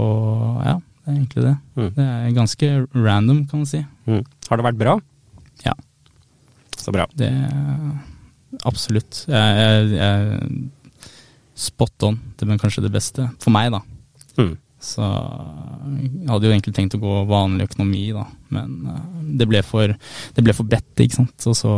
Og 0.00 0.62
ja, 0.64 0.78
det 1.06 1.12
er 1.12 1.18
egentlig 1.20 1.44
det. 1.44 1.54
Mm. 1.78 1.90
Det 1.94 2.04
er 2.04 2.34
ganske 2.34 2.68
random, 2.92 3.44
kan 3.46 3.62
man 3.62 3.68
si. 3.70 3.82
Mm. 4.10 4.24
Har 4.50 4.58
det 4.58 4.66
vært 4.66 4.80
bra? 4.80 4.94
Ja. 5.62 5.74
Så 6.76 6.94
bra. 6.94 7.06
Det 7.14 7.30
Absolutt. 8.66 9.24
Jeg, 9.30 9.58
jeg, 9.60 9.90
jeg 9.94 10.70
Spot 11.56 12.04
on. 12.04 12.18
Det 12.36 12.44
er 12.44 12.58
kanskje 12.60 12.82
det 12.84 12.92
beste. 12.92 13.30
For 13.40 13.54
meg, 13.54 13.70
da. 13.72 13.80
Mm. 14.36 14.56
Så 14.82 15.02
jeg 15.06 16.28
hadde 16.28 16.46
jo 16.46 16.52
egentlig 16.52 16.74
tenkt 16.76 16.96
å 16.98 17.00
gå 17.00 17.12
vanlig 17.30 17.70
økonomi, 17.70 18.02
da. 18.12 18.26
Men 18.52 18.74
eh, 18.92 19.04
det 19.40 19.46
ble 19.48 19.62
for, 19.64 19.94
det 20.36 20.44
ble 20.44 20.54
for 20.56 20.68
bredt, 20.68 20.92
ikke 21.00 21.20
sant. 21.22 21.46
Og 21.48 21.56
så 21.56 21.72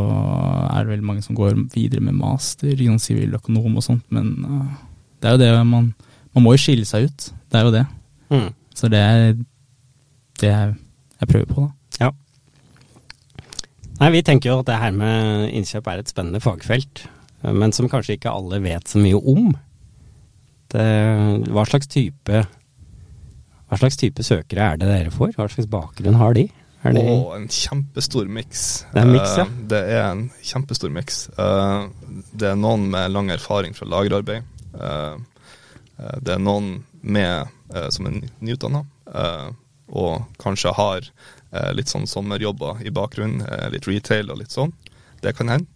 er 0.73 0.83
det 0.83 0.97
veldig 0.97 1.09
mange 1.13 1.23
som 1.25 1.39
går 1.39 1.55
videre 1.77 2.03
med 2.05 2.19
master, 2.19 2.75
siviløkonom 2.75 3.79
og 3.79 3.87
sånt. 3.87 4.03
Men 4.15 4.33
eh, 4.43 4.73
det 5.21 5.31
er 5.31 5.37
jo 5.37 5.43
det 5.45 5.53
man 5.67 5.93
Man 6.37 6.45
må 6.45 6.53
jo 6.55 6.61
skille 6.61 6.85
seg 6.87 7.09
ut. 7.09 7.25
Det 7.51 7.59
er 7.59 7.65
jo 7.67 7.71
det. 7.73 7.87
Mm. 8.31 8.51
Så 8.79 8.91
det 8.93 8.99
er 9.03 9.33
det 10.39 10.51
jeg, 10.53 10.75
jeg 11.19 11.31
prøver 11.33 11.49
på, 11.51 11.65
da. 11.67 12.05
Ja. 12.07 12.11
Nei, 13.99 14.11
vi 14.15 14.23
tenker 14.23 14.53
jo 14.53 14.61
at 14.63 14.69
det 14.71 14.77
her 14.79 14.93
med 14.95 15.49
innkjøp 15.59 15.89
er 15.91 16.03
et 16.05 16.13
spennende 16.13 16.41
fagfelt, 16.43 17.03
men 17.43 17.75
som 17.75 17.89
kanskje 17.91 18.15
ikke 18.19 18.31
alle 18.31 18.61
vet 18.63 18.87
så 18.91 19.03
mye 19.03 19.19
om. 19.19 19.51
Det, 20.71 20.87
hva 21.51 21.65
slags 21.67 21.89
type 21.91 22.45
hva 23.69 23.77
slags 23.77 23.99
type 24.01 24.25
søkere 24.25 24.65
er 24.73 24.79
det 24.81 24.89
dere 24.89 25.11
får? 25.13 25.35
Hva 25.37 25.45
slags 25.53 25.69
bakgrunn 25.69 26.17
har 26.17 26.37
de? 26.39 26.47
Er 26.87 26.95
det 26.95 27.03
Og 27.11 27.35
en 27.37 27.49
kjempestor 27.53 28.29
miks. 28.33 28.63
Det 28.95 29.03
er 29.03 29.11
ja. 29.19 29.43
Eh, 29.45 29.51
Det 29.73 29.81
er 29.93 30.05
en 30.07 30.23
kjempestor 30.47 30.93
miks. 30.95 31.19
Eh, 31.37 31.89
Det 32.33 32.49
er 32.53 32.57
noen 32.57 32.87
med 32.95 33.11
lang 33.13 33.29
erfaring 33.35 33.75
fra 33.77 33.89
lagerarbeid. 33.91 34.47
Eh, 34.79 35.17
Det 36.23 36.33
er 36.33 36.39
noen 36.39 36.85
med, 37.03 37.49
som 37.91 38.07
er 38.07 38.11
ny- 38.11 38.31
nyutdanna, 38.41 38.85
eh, 39.15 39.49
og 39.89 40.25
kanskje 40.39 40.73
har 40.77 41.01
eh, 41.53 41.73
litt 41.73 41.89
sånn 41.89 42.07
sommerjobber 42.07 42.83
i 42.87 42.91
bakgrunnen, 42.91 43.41
eh, 43.49 43.69
litt 43.73 43.87
retail 43.89 44.31
og 44.31 44.39
litt 44.43 44.53
sånn. 44.53 44.73
Det 45.23 45.33
kan 45.37 45.49
hende. 45.49 45.67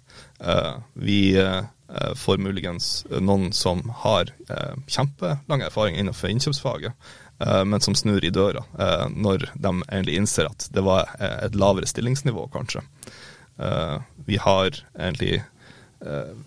Eh, 0.41 0.75
Vi 0.95 1.37
eh, 1.41 1.63
eh, 1.89 2.15
får 2.15 2.39
muligens 2.39 3.05
noen 3.21 3.53
som 3.53 3.81
har 4.05 4.31
eh, 4.51 4.75
kjempelang 4.87 5.63
erfaring 5.63 5.97
innenfor 5.97 6.29
innkjøpsfaget, 6.31 6.93
eh, 7.41 7.65
men 7.65 7.81
som 7.81 7.95
snur 7.95 8.25
i 8.25 8.31
døra 8.31 8.65
eh, 8.79 9.09
når 9.09 9.49
de 9.57 9.73
egentlig 9.89 10.17
innser 10.21 10.47
at 10.51 10.69
det 10.73 10.85
var 10.85 11.09
eh, 11.19 11.47
et 11.47 11.55
lavere 11.57 11.87
stillingsnivå, 11.89 12.49
kanskje. 12.53 12.83
Eh, 13.59 13.99
Vi 14.27 14.37
har 14.37 14.71
egentlig 14.99 15.35
eh, 15.41 15.49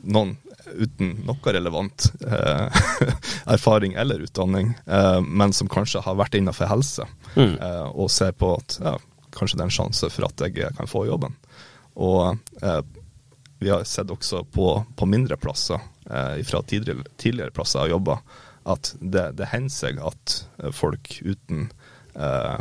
noen 0.04 0.36
uten 0.76 1.12
noe 1.28 1.52
relevant 1.54 2.08
eh, 2.28 2.80
erfaring 3.56 3.94
eller 3.94 4.20
utdanning, 4.26 4.74
eh, 4.86 5.22
men 5.22 5.54
som 5.54 5.70
kanskje 5.72 6.02
har 6.06 6.18
vært 6.20 6.36
innenfor 6.40 6.68
helse, 6.72 7.06
Mm. 7.36 7.58
eh, 7.60 7.88
og 7.92 8.08
ser 8.12 8.32
på 8.32 8.54
at 8.58 8.78
ja, 8.82 8.94
kanskje 9.36 9.58
det 9.58 9.64
er 9.66 9.68
en 9.70 9.76
sjanse 9.78 10.10
for 10.10 10.26
at 10.30 10.40
jeg 10.46 10.70
kan 10.78 10.88
få 10.88 11.06
jobben. 11.10 11.34
Og 11.96 12.38
eh, 12.64 12.82
vi 13.60 13.70
har 13.72 13.84
sett 13.88 14.12
også 14.12 14.44
på, 14.52 14.70
på 14.96 15.06
mindre 15.08 15.36
plasser, 15.38 15.80
eh, 16.10 16.40
fra 16.48 16.62
tidligere, 16.64 17.04
tidligere 17.20 17.52
plasser 17.56 17.80
jeg 17.80 17.90
har 17.90 17.94
jobba, 17.98 18.18
at 18.66 18.94
det, 19.00 19.26
det 19.38 19.52
hender 19.52 19.76
seg 19.76 20.00
at 20.02 20.38
eh, 20.64 20.72
folk 20.74 21.20
uten 21.24 21.68
eh, 22.16 22.56
eh, 22.56 22.60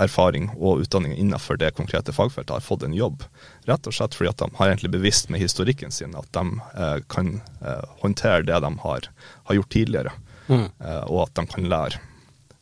erfaring 0.00 0.48
og 0.56 0.80
utdanning 0.84 1.12
innenfor 1.20 1.58
det 1.60 1.72
konkrete 1.76 2.12
fagfeltet 2.16 2.54
har 2.54 2.64
fått 2.64 2.82
en 2.86 2.94
jobb. 2.96 3.22
Rett 3.68 3.86
og 3.86 3.92
slett 3.96 4.14
fordi 4.16 4.30
at 4.32 4.38
de 4.40 4.48
har 4.56 4.70
egentlig 4.70 4.90
bevisst 4.94 5.28
med 5.30 5.40
historikken 5.42 5.92
sin 5.92 6.14
at 6.16 6.28
de 6.32 6.44
eh, 6.74 6.98
kan 7.12 7.40
eh, 7.60 7.84
håndtere 8.00 8.42
det 8.48 8.60
de 8.64 8.72
har, 8.86 9.10
har 9.44 9.54
gjort 9.60 9.70
tidligere, 9.76 10.12
Mm. 10.50 10.64
eh, 10.82 11.04
og 11.06 11.28
at 11.28 11.34
de 11.38 11.46
kan 11.46 11.68
lære. 11.70 12.00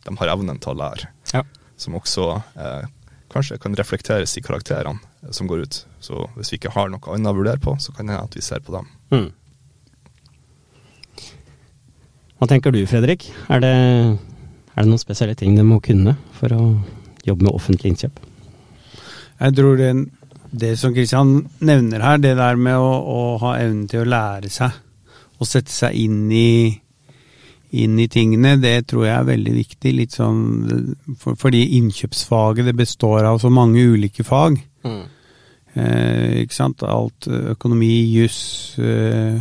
De 0.04 0.12
har 0.20 0.28
evnen 0.34 0.58
til 0.60 0.74
å 0.74 0.76
lære, 0.76 1.06
Ja. 1.32 1.42
som 1.76 1.94
også 1.96 2.42
eh, 2.56 2.84
kanskje 3.32 3.56
kan 3.62 3.74
reflekteres 3.78 4.36
i 4.36 4.42
karakterene 4.44 4.98
eh, 5.22 5.30
som 5.30 5.46
går 5.48 5.62
ut. 5.64 5.78
Så 6.00 6.26
hvis 6.36 6.52
vi 6.52 6.58
ikke 6.58 6.74
har 6.74 6.88
noe 6.92 7.00
annet 7.14 7.30
å 7.32 7.36
vurdere 7.38 7.58
på, 7.64 7.76
så 7.80 7.94
kan 7.96 8.06
det 8.06 8.12
hende 8.18 8.28
at 8.28 8.36
vi 8.36 8.42
ser 8.44 8.60
på 8.60 8.72
dem. 8.76 8.88
Mm. 9.14 9.30
Hva 12.38 12.46
tenker 12.46 12.70
du, 12.74 12.82
Fredrik? 12.86 13.24
Er 13.50 13.60
det, 13.64 13.72
er 14.78 14.86
det 14.86 14.92
noen 14.92 15.02
spesielle 15.02 15.34
ting 15.38 15.58
de 15.58 15.66
må 15.66 15.80
kunne 15.82 16.14
for 16.38 16.54
å 16.54 16.64
jobbe 17.26 17.48
med 17.48 17.54
offentlig 17.54 17.92
innkjøp? 17.92 18.20
Jeg 19.38 19.54
tror 19.54 19.78
det, 19.78 19.92
det 20.50 20.74
som 20.78 20.94
Kristian 20.94 21.40
nevner 21.60 22.02
her, 22.02 22.20
det 22.22 22.36
der 22.38 22.58
med 22.58 22.78
å, 22.78 22.92
å 23.02 23.22
ha 23.42 23.56
evnen 23.58 23.88
til 23.90 24.06
å 24.06 24.12
lære 24.12 24.50
seg 24.52 24.84
å 25.38 25.46
sette 25.46 25.72
seg 25.72 25.94
inn 25.98 26.26
i, 26.34 26.72
inn 27.78 27.98
i 28.00 28.08
tingene, 28.10 28.56
det 28.60 28.88
tror 28.90 29.06
jeg 29.06 29.14
er 29.14 29.28
veldig 29.28 29.54
viktig. 29.54 29.92
Litt 29.94 30.16
sånn, 30.18 30.40
for, 31.20 31.38
fordi 31.38 31.62
innkjøpsfaget 31.78 32.68
det 32.68 32.76
består 32.78 33.28
av 33.28 33.38
så 33.42 33.50
mange 33.52 33.84
ulike 33.86 34.26
fag. 34.26 34.58
Eh, 35.78 36.42
ikke 36.42 36.56
sant? 36.56 36.82
Alt 36.82 37.28
eh, 37.30 37.52
økonomi, 37.54 37.92
juss, 38.16 38.40
eh, 38.82 39.38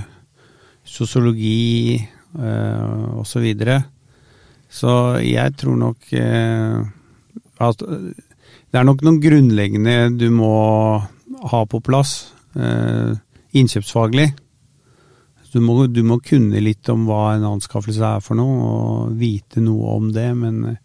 sosiologi 0.86 1.97
eh, 1.97 3.17
osv. 3.17 3.32
Så, 3.32 3.41
videre. 3.41 3.82
Så 4.69 5.19
jeg 5.23 5.56
tror 5.60 5.77
nok 5.80 6.10
eh, 6.17 6.80
at 7.63 7.84
det 8.67 8.80
er 8.80 8.88
nok 8.88 9.03
noen 9.06 9.21
grunnleggende 9.23 9.95
du 10.19 10.27
må 10.34 10.51
ha 11.51 11.62
på 11.69 11.80
plass 11.86 12.34
eh, 12.58 13.15
innkjøpsfaglig. 13.58 14.27
Du 15.53 15.62
må, 15.63 15.77
du 15.88 16.03
må 16.06 16.19
kunne 16.21 16.60
litt 16.62 16.89
om 16.91 17.08
hva 17.08 17.38
en 17.38 17.45
anskaffelse 17.47 18.03
er 18.17 18.21
for 18.21 18.38
noe, 18.38 18.58
og 18.67 19.15
vite 19.17 19.63
noe 19.63 19.95
om 19.95 20.12
det. 20.13 20.27
Men 20.38 20.60
eh, 20.73 20.82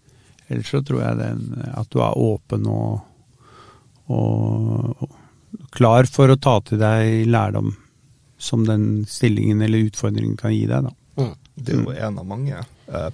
ellers 0.49 0.71
så 0.73 0.83
tror 0.87 1.03
jeg 1.03 1.19
det, 1.19 1.33
at 1.75 1.91
du 1.93 2.01
er 2.01 2.21
åpen 2.23 2.69
og, 2.71 3.03
og, 4.07 5.03
og 5.03 5.69
klar 5.75 6.09
for 6.09 6.33
å 6.33 6.39
ta 6.41 6.59
til 6.65 6.81
deg 6.81 7.27
lærdom 7.29 7.75
som 8.43 8.65
den 8.67 9.05
stillingen 9.11 9.61
eller 9.63 9.91
utfordringen 9.91 10.39
kan 10.39 10.55
gi 10.55 10.65
deg. 10.71 10.89
da. 10.89 11.29
Det 11.55 11.75
er 11.75 11.83
jo 11.85 11.93
en 11.93 12.19
av 12.19 12.27
mange 12.27 12.63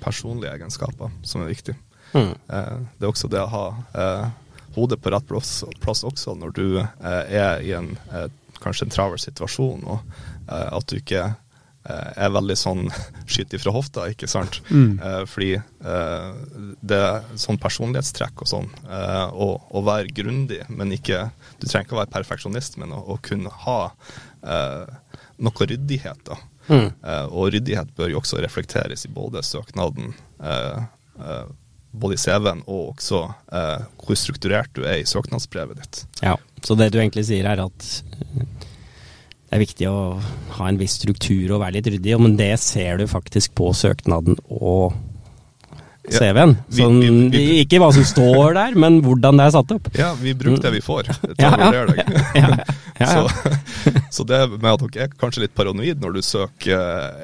personlige 0.02 0.54
egenskaper 0.56 1.12
som 1.22 1.44
er 1.44 1.52
viktig. 1.52 1.76
Mm. 2.12 2.34
Eh, 2.48 2.76
det 2.98 3.04
er 3.06 3.10
også 3.10 3.30
det 3.32 3.42
å 3.42 3.50
ha 3.52 3.64
eh, 3.94 4.28
hodet 4.76 5.00
på 5.02 5.12
rett 5.12 5.26
plass, 5.28 5.64
plass 5.82 6.04
også 6.06 6.36
når 6.38 6.54
du 6.56 6.66
eh, 6.78 7.34
er 7.40 7.64
i 7.64 7.74
en 7.76 7.92
eh, 8.12 8.30
kanskje 8.62 8.88
en 8.88 8.94
travel 8.94 9.20
situasjon, 9.22 9.84
og 9.86 10.00
eh, 10.48 10.68
at 10.74 10.88
du 10.88 10.96
ikke 10.98 11.24
eh, 11.28 12.10
er 12.16 12.34
veldig 12.34 12.56
sånn 12.58 12.88
skyt 13.30 13.54
ifra 13.58 13.74
hofta, 13.76 14.08
ikke 14.12 14.30
sant. 14.30 14.60
Eh, 15.04 15.22
fordi 15.30 15.52
eh, 15.58 16.28
det 16.80 17.00
er 17.10 17.28
sånn 17.40 17.60
personlighetstrekk 17.62 18.44
og 18.44 18.52
sånn, 18.54 18.70
eh, 18.88 19.26
å, 19.32 19.50
å 19.70 19.84
være 19.86 20.14
grundig, 20.14 20.64
men 20.68 20.94
ikke 20.96 21.28
Du 21.58 21.66
trenger 21.66 21.88
ikke 21.88 21.96
å 21.96 22.02
være 22.04 22.14
perfeksjonist, 22.14 22.78
men 22.78 22.94
å, 22.94 23.02
å 23.14 23.18
kunne 23.22 23.52
ha 23.66 23.80
eh, 24.42 25.18
noe 25.38 25.68
ryddighet, 25.70 26.24
da. 26.26 26.38
Mm. 26.68 26.90
Og 27.33 27.52
ryddighet 27.54 27.90
bør 27.96 28.12
jo 28.12 28.20
også 28.20 28.42
reflekteres 28.44 29.07
i 29.09 29.12
både 29.12 29.42
søknaden, 29.46 30.12
eh, 30.44 30.83
eh, 31.18 31.46
både 31.98 32.18
i 32.18 32.20
CV-en 32.20 32.61
og 32.66 32.92
også 32.92 33.22
hvor 33.48 34.18
strukturert 34.20 34.70
du 34.76 34.83
er 34.85 35.00
i 35.00 35.09
søknadsbrevet 35.09 35.81
ditt. 35.81 36.02
Ja, 36.20 36.37
så 36.62 36.76
det 36.76 36.90
du 36.92 37.00
egentlig 37.00 37.24
sier 37.31 37.48
er 37.48 37.64
at 37.64 37.87
det 39.48 39.57
er 39.57 39.62
viktig 39.62 39.88
å 39.88 40.18
ha 40.59 40.68
en 40.68 40.78
viss 40.81 40.98
struktur 41.00 41.54
og 41.54 41.62
være 41.62 41.78
litt 41.78 41.88
ryddig, 41.88 42.16
men 42.20 42.37
det 42.37 42.52
ser 42.61 43.00
du 43.00 43.07
faktisk 43.09 43.54
på 43.57 43.70
søknaden 43.72 44.37
og 44.52 44.92
CV-en. 46.14 46.54
Sånn, 46.78 46.98
ikke 47.34 47.80
hva 47.82 47.90
som 47.94 48.04
står 48.08 48.54
der, 48.56 48.74
men 48.78 49.00
hvordan 49.04 49.38
det 49.40 49.46
er 49.48 49.54
satt 49.56 49.74
opp. 49.76 49.88
Ja, 49.98 50.12
vi 50.20 50.34
bruker 50.38 50.62
det 50.68 50.72
vi 50.78 50.80
får 50.84 51.10
til 51.12 51.46
å 51.46 51.50
vurdere 51.60 51.94
deg. 51.94 52.74
Så, 52.98 53.28
så 54.18 54.24
det 54.26 54.40
med 54.56 54.70
at 54.72 54.82
dere 54.86 55.04
er 55.06 55.12
kanskje 55.20 55.44
litt 55.44 55.54
paranoid 55.54 56.00
når 56.02 56.16
du 56.18 56.22
søker, 56.26 56.80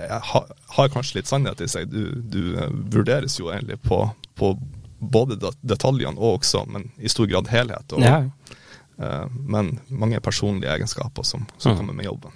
eh, 0.09 0.19
har, 0.33 0.47
har 0.77 0.93
kanskje 0.95 1.19
litt 1.21 1.31
sannhet 1.31 1.61
i 1.65 1.69
seg. 1.71 1.89
Du, 1.91 2.13
du 2.31 2.41
eh, 2.59 2.69
vurderes 2.95 3.39
jo 3.41 3.51
egentlig 3.51 3.81
på, 3.83 4.05
på 4.39 4.53
både 5.01 5.37
det- 5.43 5.57
detaljene 5.75 6.17
og 6.19 6.39
også, 6.41 6.65
men 6.71 6.91
i 6.99 7.11
stor 7.13 7.27
grad 7.31 7.51
helhet. 7.53 7.93
Og, 7.93 8.05
eh, 8.07 9.25
men 9.35 9.75
mange 9.91 10.21
personlige 10.25 10.71
egenskaper 10.77 11.27
som, 11.27 11.47
som 11.59 11.73
Mm. 11.75 11.79
kommer 11.81 11.95
med 11.99 12.07
jobben. 12.07 12.31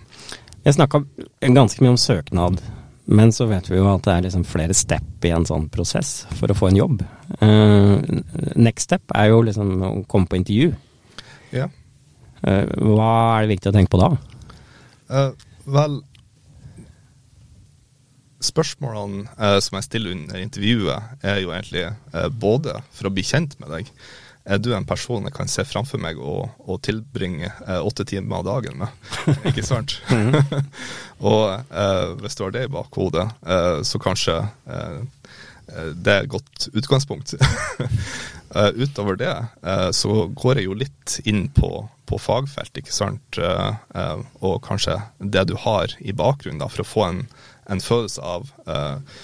Jeg 0.66 0.74
snakka 0.74 1.04
ganske 1.54 1.80
mye 1.84 1.94
om 1.94 2.00
søknad, 2.02 2.58
men 3.08 3.32
så 3.32 3.46
vet 3.48 3.70
vi 3.70 3.78
jo 3.78 3.86
at 3.88 4.04
det 4.04 4.12
er 4.12 4.24
liksom 4.26 4.44
flere 4.44 4.74
step 4.76 5.24
i 5.24 5.32
en 5.32 5.46
sånn 5.48 5.70
prosess 5.72 6.26
for 6.36 6.52
å 6.52 6.56
få 6.56 6.68
en 6.68 6.76
jobb. 6.76 7.00
Uh, 7.40 8.04
next 8.52 8.90
step 8.90 9.16
er 9.16 9.30
jo 9.30 9.40
liksom 9.46 9.70
å 9.80 9.92
komme 10.10 10.28
på 10.28 10.36
intervju. 10.36 10.74
Ja. 11.56 11.70
Uh, 12.44 12.68
hva 12.84 13.12
er 13.38 13.46
det 13.46 13.54
viktig 13.54 13.72
å 13.72 13.74
tenke 13.78 13.94
på 13.94 14.02
da? 14.02 14.12
Uh, 15.08 15.32
vel 15.64 16.02
Spørsmålene 18.38 19.56
som 19.64 19.74
jeg 19.74 19.84
stiller 19.88 20.12
under 20.14 20.38
intervjuet, 20.38 21.16
er 21.26 21.40
jo 21.42 21.50
egentlig 21.50 21.88
både 22.38 22.76
for 22.94 23.08
å 23.08 23.10
bli 23.10 23.24
kjent 23.26 23.56
med 23.58 23.72
deg. 23.74 23.88
Er 24.48 24.60
du 24.64 24.70
en 24.72 24.86
person 24.88 25.26
jeg 25.28 25.34
kan 25.36 25.50
se 25.50 25.64
framfor 25.68 26.00
meg 26.00 26.16
og, 26.16 26.48
og 26.64 26.80
tilbringe 26.86 27.50
eh, 27.66 27.80
åtte 27.84 28.06
timer 28.08 28.40
av 28.40 28.46
dagen 28.46 28.80
med? 28.80 29.10
Ikke 29.50 29.64
sant? 29.66 29.98
og 31.18 31.44
eh, 31.68 32.14
hvis 32.22 32.38
du 32.38 32.46
har 32.46 32.54
det 32.56 32.64
i 32.64 32.72
bakhodet, 32.72 33.26
eh, 33.44 33.82
så 33.84 34.00
kanskje 34.00 34.38
eh, 34.40 34.98
eh, 35.68 35.92
det 35.92 36.14
er 36.14 36.24
et 36.24 36.34
godt 36.36 36.70
utgangspunkt. 36.72 37.36
Eh, 38.56 38.70
utover 38.80 39.18
det 39.20 39.28
eh, 39.60 39.90
så 39.92 40.22
går 40.32 40.56
jeg 40.56 40.64
jo 40.64 40.76
litt 40.80 41.18
inn 41.28 41.42
på, 41.52 41.68
på 42.08 42.16
fagfelt, 42.16 42.78
ikke 42.80 42.94
sant, 42.96 43.36
og 43.36 44.54
kanskje 44.64 44.94
det 45.20 45.42
du 45.50 45.52
har 45.60 45.92
i 46.00 46.14
bakgrunnen, 46.16 46.62
da, 46.62 46.70
for 46.72 46.80
å 46.80 46.88
få 46.88 47.04
en, 47.10 47.20
en 47.68 47.82
følelse 47.84 48.24
av 48.24 48.48
eh, 48.64 49.18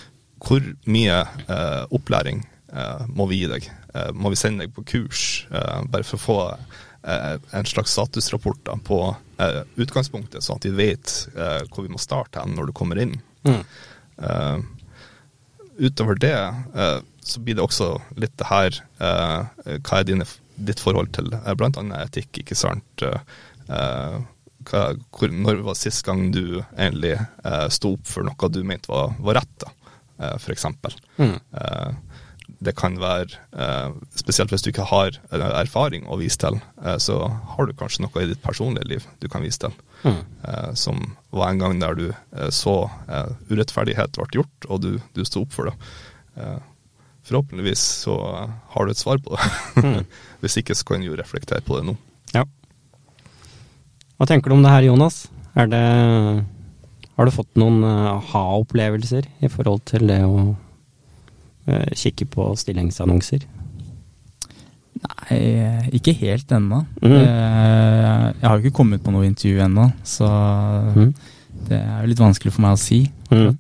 hvor 0.45 0.67
mye 0.85 1.23
eh, 1.49 1.83
opplæring 1.89 2.45
må 3.09 3.29
vi 3.31 3.43
gi 3.43 3.51
deg? 3.51 3.69
Eh, 3.95 4.11
må 4.15 4.33
vi 4.33 4.39
sende 4.39 4.65
deg 4.65 4.75
på 4.75 4.85
kurs, 4.91 5.47
eh, 5.51 5.81
bare 5.91 6.07
for 6.07 6.19
å 6.19 6.25
få 6.25 6.39
eh, 6.51 7.35
en 7.55 7.69
slags 7.71 7.95
statusrapport 7.95 8.73
på 8.87 9.01
eh, 9.39 9.63
utgangspunktet, 9.81 10.43
sånn 10.43 10.59
at 10.59 10.69
vi 10.69 10.75
vet 10.79 11.17
eh, 11.35 11.63
hvor 11.71 11.87
vi 11.87 11.93
må 11.95 12.03
starte 12.03 12.43
hen 12.43 12.57
når 12.59 12.71
du 12.71 12.77
kommer 12.77 13.01
inn. 13.01 13.17
Mm. 13.47 13.63
Eh, 14.19 14.59
utover 15.85 16.19
det 16.19 16.37
eh, 16.39 17.01
så 17.25 17.41
blir 17.41 17.57
det 17.57 17.65
også 17.65 17.89
litt 18.21 18.35
det 18.39 18.47
her 18.47 18.77
eh, 19.01 19.79
Hva 19.81 20.01
er 20.01 20.07
dine, 20.07 20.27
ditt 20.55 20.83
forhold 20.83 21.11
til 21.17 21.33
uh, 21.33 21.55
bl.a. 21.57 21.83
etikk, 22.05 22.43
ikke 22.43 22.57
sant? 22.59 23.05
Eh, 23.05 24.19
hva, 24.69 24.83
hvor, 25.15 25.33
når 25.33 25.63
var 25.67 25.79
sist 25.79 26.05
gang 26.07 26.29
du 26.35 26.61
egentlig 26.61 27.17
uh, 27.19 27.67
sto 27.73 27.95
opp 27.97 28.07
for 28.09 28.27
noe 28.27 28.51
du 28.53 28.63
mente 28.67 28.91
var, 28.93 29.17
var 29.25 29.41
rett, 29.41 29.57
da, 29.65 29.73
uh, 30.23 30.51
eksempel. 30.53 30.95
Mm. 31.19 31.37
Eh, 31.61 32.21
det 32.63 32.75
kan 32.79 32.97
være, 33.01 33.39
eh, 33.53 33.95
spesielt 34.17 34.53
hvis 34.53 34.65
du 34.65 34.71
ikke 34.71 34.87
har 34.91 35.17
eh, 35.33 35.47
erfaring 35.61 36.07
å 36.07 36.19
vise 36.21 36.39
til, 36.41 36.61
eh, 36.85 36.97
så 37.03 37.19
har 37.55 37.67
du 37.67 37.75
kanskje 37.77 38.05
noe 38.05 38.23
i 38.23 38.29
ditt 38.31 38.43
personlige 38.45 38.89
liv 38.91 39.07
du 39.21 39.29
kan 39.33 39.45
vise 39.45 39.61
til. 39.65 39.75
Mm. 40.05 40.21
Eh, 40.45 40.71
som 40.79 41.01
var 41.35 41.51
en 41.51 41.63
gang 41.63 41.79
der 41.81 41.99
du 41.99 42.07
så 42.55 42.91
urettferdighet 43.49 44.17
ble 44.19 44.27
gjort, 44.41 44.69
og 44.69 44.83
du, 44.85 44.91
du 45.17 45.23
sto 45.25 45.45
opp 45.45 45.55
for 45.55 45.71
det. 45.71 45.77
Eh, 46.37 46.59
forhåpentligvis 47.25 47.85
så 48.05 48.17
har 48.75 48.85
du 48.85 48.93
et 48.93 49.01
svar 49.01 49.23
på 49.25 49.37
det. 49.37 49.53
Mm. 49.85 50.03
Hvis 50.45 50.59
ikke 50.61 50.77
så 50.77 50.89
kan 50.89 51.05
du 51.05 51.09
jo 51.09 51.21
reflektere 51.21 51.65
på 51.65 51.79
det 51.79 51.89
nå. 51.89 51.97
Ja. 52.37 52.45
Hva 54.19 54.29
tenker 54.31 54.51
du 54.51 54.59
om 54.59 54.67
det 54.67 54.75
her, 54.75 54.91
Jonas? 54.91 55.25
Er 55.55 55.71
det 55.71 55.85
Har 57.15 57.27
du 57.27 57.31
fått 57.31 57.59
noen 57.59 57.81
aha-opplevelser 57.87 59.29
i 59.41 59.49
forhold 59.49 59.85
til 59.89 60.09
det 60.11 60.21
å 60.27 60.53
kikke 61.95 62.27
på 62.31 62.51
stillingsannonser? 62.61 63.45
Nei, 65.05 65.39
ikke 65.99 66.15
helt 66.17 66.53
ennå. 66.55 66.83
Mhm. 67.03 67.13
Eh, 67.13 68.33
Jeg 68.41 68.49
har 68.49 68.59
jo 68.59 68.65
ikke 68.69 68.77
kommet 68.77 69.03
på 69.05 69.13
noe 69.13 69.27
intervju 69.27 69.61
ennå, 69.65 69.93
så 70.05 70.29
Mm. 70.95 71.15
det 71.69 71.81
er 71.81 72.01
jo 72.03 72.09
litt 72.09 72.19
vanskelig 72.19 72.53
for 72.53 72.63
meg 72.63 72.73
å 72.73 72.79
si. 72.79 73.11
Mm. 73.31 73.57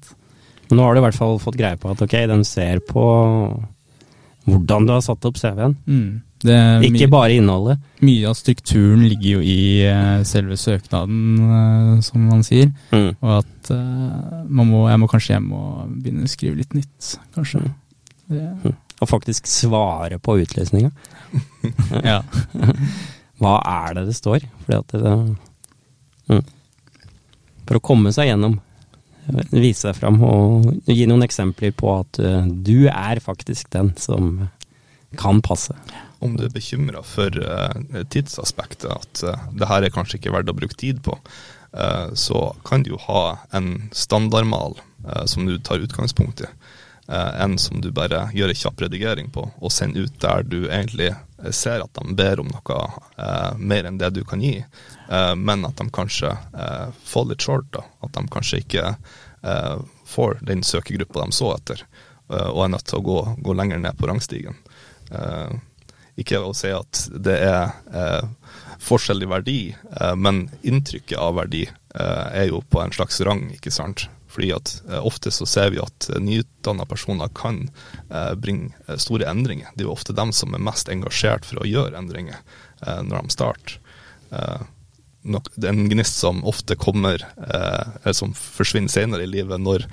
Men 0.70 0.78
nå 0.78 0.82
har 0.82 0.94
du 0.94 1.00
i 1.00 1.04
hvert 1.04 1.14
fall 1.18 1.38
fått 1.38 1.56
greie 1.56 1.76
på 1.76 1.90
at 1.90 2.00
ok, 2.02 2.10
de 2.26 2.44
ser 2.44 2.80
på 2.80 3.64
hvordan 4.46 4.86
du 4.86 4.92
har 4.92 5.00
satt 5.00 5.24
opp 5.24 5.34
CV-en. 5.36 5.76
Mm. 5.86 6.22
Ikke 6.44 6.92
mye, 6.92 7.08
bare 7.10 7.30
innholdet. 7.38 7.78
mye 8.02 8.26
av 8.28 8.34
strukturen 8.36 9.08
ligger 9.08 9.38
jo 9.38 9.40
i 9.40 9.80
eh, 9.88 10.22
selve 10.24 10.56
søknaden, 10.60 11.38
eh, 11.96 12.00
som 12.02 12.20
man 12.28 12.42
sier. 12.42 12.70
Mm. 12.92 13.16
Og 13.22 13.38
at 13.38 13.70
eh, 13.70 14.44
man 14.48 14.66
må, 14.68 14.88
jeg 14.90 14.98
må 15.00 15.08
kanskje 15.08 15.34
hjem 15.38 15.52
og 15.52 15.88
begynne 16.02 16.24
å 16.24 16.28
skrive 16.28 16.56
litt 16.56 16.74
nytt, 16.74 17.16
kanskje. 17.34 17.62
Det, 18.30 18.74
Og 19.02 19.10
faktisk 19.10 19.48
svare 19.50 20.18
på 20.22 20.38
utlysninga. 20.44 20.90
ja. 22.10 22.20
Hva 23.42 23.56
er 23.66 23.98
det 23.98 24.06
det 24.10 24.16
står? 24.16 24.46
Fordi 24.64 24.78
at 24.78 24.94
det, 24.94 25.14
mm. 26.30 26.44
For 27.64 27.78
å 27.78 27.84
komme 27.84 28.12
seg 28.14 28.30
gjennom, 28.30 28.58
vise 29.50 29.86
seg 29.86 29.96
fram 29.96 30.20
og 30.24 30.68
gi 30.84 31.06
noen 31.08 31.24
eksempler 31.24 31.72
på 31.76 31.94
at 31.96 32.20
eh, 32.20 32.44
du 32.44 32.86
er 32.90 33.20
faktisk 33.24 33.70
den 33.72 33.94
som 34.00 34.50
kan 35.16 35.40
passe. 35.42 35.74
Om 36.18 36.36
du 36.36 36.46
er 36.46 36.52
bekymra 36.52 37.02
for 37.06 37.34
uh, 37.38 38.02
tidsaspektet, 38.10 38.90
at 38.90 39.24
uh, 39.26 39.48
det 39.54 39.68
her 39.70 39.84
er 39.84 39.92
kanskje 39.94 40.18
ikke 40.18 40.32
verdt 40.34 40.50
å 40.50 40.56
bruke 40.56 40.78
tid 40.80 41.02
på, 41.04 41.14
uh, 41.76 42.10
så 42.18 42.48
kan 42.66 42.82
du 42.84 42.94
jo 42.94 43.00
ha 43.06 43.24
en 43.54 43.90
standardmal 43.94 44.80
som 45.28 45.44
du 45.44 45.58
tar 45.60 45.82
utgangspunkt 45.84 46.40
i. 46.40 46.46
Eh, 47.08 47.40
en 47.42 47.58
som 47.58 47.80
du 47.80 47.90
bare 47.92 48.30
gjør 48.32 48.48
en 48.48 48.56
kjapp 48.56 48.80
redigering 48.86 49.28
på, 49.30 49.44
og 49.60 49.72
sender 49.72 50.06
ut 50.06 50.20
der 50.22 50.44
du 50.48 50.62
egentlig 50.64 51.10
eh, 51.10 51.50
ser 51.52 51.84
at 51.84 51.98
de 51.98 52.14
ber 52.16 52.40
om 52.40 52.48
noe 52.48 52.78
eh, 53.20 53.58
mer 53.60 53.84
enn 53.84 53.98
det 54.00 54.14
du 54.16 54.22
kan 54.24 54.40
gi, 54.40 54.56
eh, 54.64 55.34
men 55.36 55.66
at 55.68 55.76
de 55.80 55.88
kanskje 55.92 56.32
eh, 56.32 56.88
får 57.04 57.28
litt 57.28 57.44
short. 57.44 57.68
da, 57.76 57.84
At 58.00 58.16
de 58.16 58.24
kanskje 58.32 58.62
ikke 58.64 58.86
eh, 58.94 59.76
får 60.08 60.40
den 60.48 60.64
søkegruppa 60.64 61.26
de 61.26 61.36
så 61.36 61.52
etter, 61.58 61.84
og 62.24 62.62
er 62.64 62.70
nødt 62.72 62.86
til 62.88 63.02
å 63.02 63.04
gå, 63.04 63.18
gå 63.44 63.52
lenger 63.52 63.82
ned 63.82 63.98
på 64.00 64.06
rangstigen. 64.08 64.54
Ikke 66.16 66.38
å 66.40 66.54
si 66.56 66.70
at 66.72 67.02
det 67.12 67.34
er 67.44 68.30
forskjell 68.80 69.26
i 69.26 69.28
verdi, 69.28 69.58
men 70.16 70.46
inntrykket 70.64 71.20
av 71.20 71.36
verdi 71.36 71.66
er 71.92 72.46
jo 72.48 72.62
på 72.64 72.80
en 72.80 72.96
slags 72.96 73.20
rang, 73.28 73.44
ikke 73.52 73.74
sant. 73.74 74.06
Fordi 74.34 74.50
at 74.52 74.82
eh, 74.90 75.06
ofte 75.06 75.30
så 75.30 75.46
ser 75.46 75.70
vi 75.70 75.78
at 75.82 76.08
eh, 76.10 76.20
nyutdanna 76.20 76.84
personer 76.90 77.30
kan 77.34 77.70
eh, 78.10 78.34
bringe 78.34 78.98
store 78.98 79.28
endringer. 79.30 79.70
Det 79.74 79.84
er 79.84 79.88
jo 79.88 79.94
ofte 79.94 80.16
dem 80.16 80.32
som 80.34 80.54
er 80.54 80.64
mest 80.64 80.90
engasjert 80.90 81.46
for 81.46 81.62
å 81.62 81.68
gjøre 81.68 81.98
endringer 81.98 82.42
når 82.84 83.22
de 83.22 83.32
starter. 83.32 83.76
Det 84.28 85.62
er 85.62 85.70
en 85.70 85.86
gnist 85.88 86.18
som 86.20 86.42
ofte 86.44 86.74
kommer, 86.76 87.22
eller 87.38 88.16
som 88.18 88.34
forsvinner 88.36 88.92
senere 88.92 89.24
i 89.24 89.30
livet 89.30 89.62
når 89.62 89.86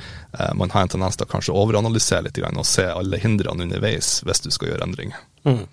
man 0.60 0.74
har 0.74 0.84
en 0.84 0.92
tendens 0.92 1.16
til 1.16 1.24
å 1.24 1.32
kanskje 1.32 1.56
overanalysere 1.56 2.26
litt 2.26 2.42
og 2.42 2.68
se 2.68 2.84
alle 2.90 3.22
hindrene 3.22 3.64
underveis 3.64 4.18
hvis 4.28 4.44
du 4.44 4.50
skal 4.52 4.74
gjøre 4.74 4.90
endringer. 4.90 5.24
Mm. 5.48 5.64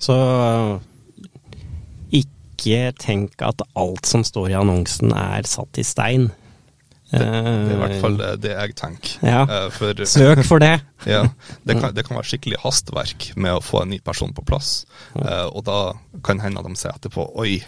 Så 0.00 0.16
ikke 2.22 2.94
tenk 3.02 3.44
at 3.44 3.66
alt 3.76 4.08
som 4.08 4.24
står 4.24 4.54
i 4.54 4.60
annonsen 4.62 5.12
er 5.12 5.44
satt 5.50 5.76
i 5.76 5.84
stein. 5.84 6.30
Det, 7.10 7.18
det 7.18 7.72
er 7.72 7.74
i 7.74 7.78
hvert 7.80 7.96
fall 8.02 8.20
eh, 8.22 8.36
det 8.38 8.52
jeg 8.54 8.76
tenker. 8.78 9.14
Ja. 9.26 9.40
Eh, 9.42 9.66
for, 9.74 10.04
Søk 10.06 10.44
for 10.46 10.62
det. 10.62 10.76
ja, 11.10 11.24
det, 11.66 11.76
kan, 11.80 11.94
det 11.96 12.04
kan 12.06 12.18
være 12.18 12.30
skikkelig 12.32 12.60
hastverk 12.62 13.30
med 13.40 13.56
å 13.56 13.64
få 13.64 13.82
en 13.82 13.92
ny 13.94 13.98
person 14.04 14.34
på 14.36 14.44
plass. 14.46 14.84
Uh, 15.16 15.48
og 15.48 15.64
da 15.66 15.78
kan 16.26 16.42
hende 16.42 16.62
at 16.62 16.68
de 16.68 16.78
sier 16.78 16.94
etterpå 16.94 17.24
oi, 17.40 17.58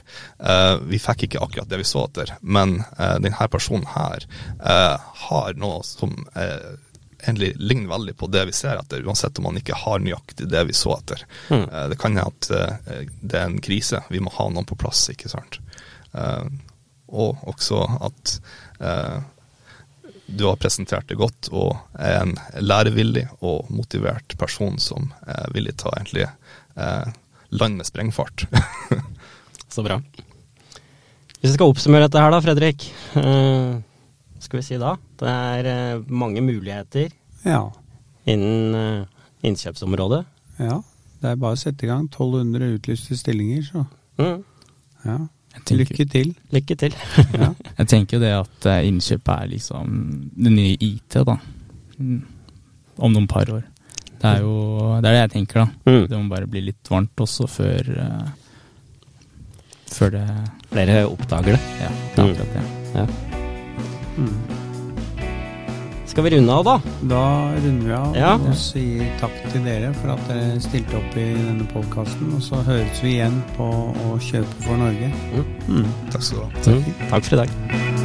uh, 0.44 0.76
vi 0.87 1.00
fikk 1.02 1.26
ikke 1.26 1.42
akkurat 1.42 1.70
det 1.70 1.81
vi 1.83 1.88
så 1.88 2.07
etter, 2.07 2.35
men 2.42 2.78
uh, 3.00 3.16
denne 3.22 3.48
personen 3.52 3.88
her 3.92 4.24
eh, 4.24 4.96
har 5.26 5.57
noe 5.59 5.83
som 5.87 6.12
eh, 6.38 6.74
egentlig 7.22 7.52
ligner 7.57 7.88
veldig 7.88 8.16
på 8.16 8.26
det 8.26 8.44
vi 8.48 8.52
ser 8.52 8.76
etter, 8.76 9.05
uansett 9.07 9.38
om 9.38 9.48
man 9.50 9.59
ikke 9.59 9.78
har 9.78 10.02
nøyaktig 10.02 10.48
det 10.50 10.64
vi 10.68 10.76
så 10.76 10.96
etter. 10.96 11.24
Mm. 11.50 11.64
Eh, 11.68 11.87
det 11.92 11.98
kan 12.00 12.16
hende 12.16 12.28
at 12.28 12.50
eh, 12.50 13.07
det 13.20 13.38
er 13.38 13.48
en 13.48 13.62
krise, 13.62 14.02
vi 14.11 14.20
må 14.22 14.33
ha 14.35 14.48
noen 14.50 14.68
på 14.68 14.78
plass, 14.78 15.05
ikke 15.12 15.31
sant. 15.33 15.61
Eh, 16.12 16.46
og 17.12 17.44
også 17.48 17.83
at 18.09 18.37
eh, 18.38 18.71
du 20.33 20.45
har 20.49 20.57
presentert 20.61 21.07
det 21.11 21.18
godt 21.21 21.49
og 21.53 21.77
er 22.01 22.21
en 22.23 22.33
lærevillig 22.64 23.27
og 23.45 23.68
motivert 23.75 24.35
person 24.40 24.79
som 24.81 25.11
er 25.27 25.51
villig 25.55 25.75
til 25.81 25.90
å 25.90 25.97
egentlig 25.99 26.27
land 26.77 27.18
lande 27.53 27.77
med 27.83 27.87
sprengfart. 27.87 28.47
Så 29.73 29.83
bra. 29.85 29.99
Hvis 31.42 31.51
vi 31.51 31.57
skal 31.57 31.73
oppsummere 31.73 32.07
dette 32.07 32.21
her 32.23 32.33
da, 32.33 32.38
Fredrik. 32.45 32.87
eh, 33.18 33.75
skal 34.40 34.61
vi 34.61 34.64
si 34.64 34.79
da? 34.81 34.95
Det 35.21 35.29
er 35.33 35.68
eh, 35.73 36.03
mange 36.09 36.40
muligheter 36.45 37.11
Ja. 37.45 37.66
innen 38.25 38.75
eh, 38.79 39.05
innkjøpsområdet. 39.49 40.25
ja. 40.62 40.81
Det 41.23 41.31
er 41.31 41.37
bare 41.38 41.55
å 41.55 41.61
sette 41.61 41.85
i 41.87 41.88
gang 41.90 42.09
1200 42.09 42.73
utlyste 42.81 43.14
stillinger, 43.21 43.62
så 43.62 43.85
Mm. 44.18 44.40
ja. 45.05 45.18
Lykke 45.73 46.07
til. 46.11 46.33
Lykke 46.53 46.77
til. 46.77 46.95
Ja. 47.41 47.53
jeg 47.79 47.88
tenker 47.88 48.17
jo 48.17 48.23
det 48.23 48.33
at 48.37 48.69
eh, 48.71 48.87
innkjøp 48.88 49.29
er 49.35 49.51
liksom 49.53 49.91
det 50.37 50.53
nye 50.53 50.77
IT, 50.81 51.19
da. 51.29 51.37
Mm. 51.99 52.23
Om 52.99 53.15
noen 53.15 53.29
par 53.31 53.51
år. 53.53 53.62
Det 54.23 54.31
er 54.31 54.43
jo 54.45 54.55
det, 55.03 55.09
er 55.09 55.12
det 55.12 55.21
jeg 55.21 55.33
tenker, 55.37 55.65
da. 55.65 55.91
Mm. 55.91 56.05
Det 56.09 56.19
må 56.19 56.31
bare 56.31 56.51
bli 56.51 56.65
litt 56.69 56.91
varmt 56.93 57.25
også 57.25 57.49
før 57.51 57.93
eh, 58.07 58.33
Før 59.93 60.15
det 60.15 60.27
Flere 60.73 61.03
oppdager 61.05 61.57
det. 61.59 61.62
Ja, 61.83 61.93
det 62.17 62.25
er 62.25 62.33
akkurat 62.33 62.57
det. 62.57 62.67
Ja. 62.97 63.07
Mm. 64.17 64.62
Skal 66.12 66.25
vi 66.25 66.31
runde 66.31 66.53
av, 66.53 66.64
da? 66.64 66.75
Da 67.09 67.53
runder 67.57 67.87
vi 67.87 67.92
av 67.96 68.16
Ja. 68.16 68.35
og 68.35 68.53
sier 68.55 69.07
takk 69.18 69.33
til 69.53 69.64
dere 69.64 69.94
for 69.96 70.12
at 70.12 70.20
dere 70.29 70.61
stilte 70.61 70.98
opp 70.98 71.16
i 71.16 71.25
denne 71.33 71.64
podkasten. 71.72 72.35
Og 72.37 72.42
så 72.44 72.61
høres 72.66 73.01
vi 73.01 73.14
igjen 73.16 73.40
på 73.57 73.64
Å 73.96 74.18
kjøpe 74.20 74.61
for 74.61 74.77
Norge. 74.77 75.08
Mm. 75.33 75.44
Mm. 75.69 75.88
Takk 76.13 76.23
skal 76.23 76.38
du 76.38 76.44
ha. 76.44 76.50
Takk. 76.69 77.08
Takk 77.08 77.25
for 77.25 77.35
i 77.37 77.46
dag. 77.46 78.02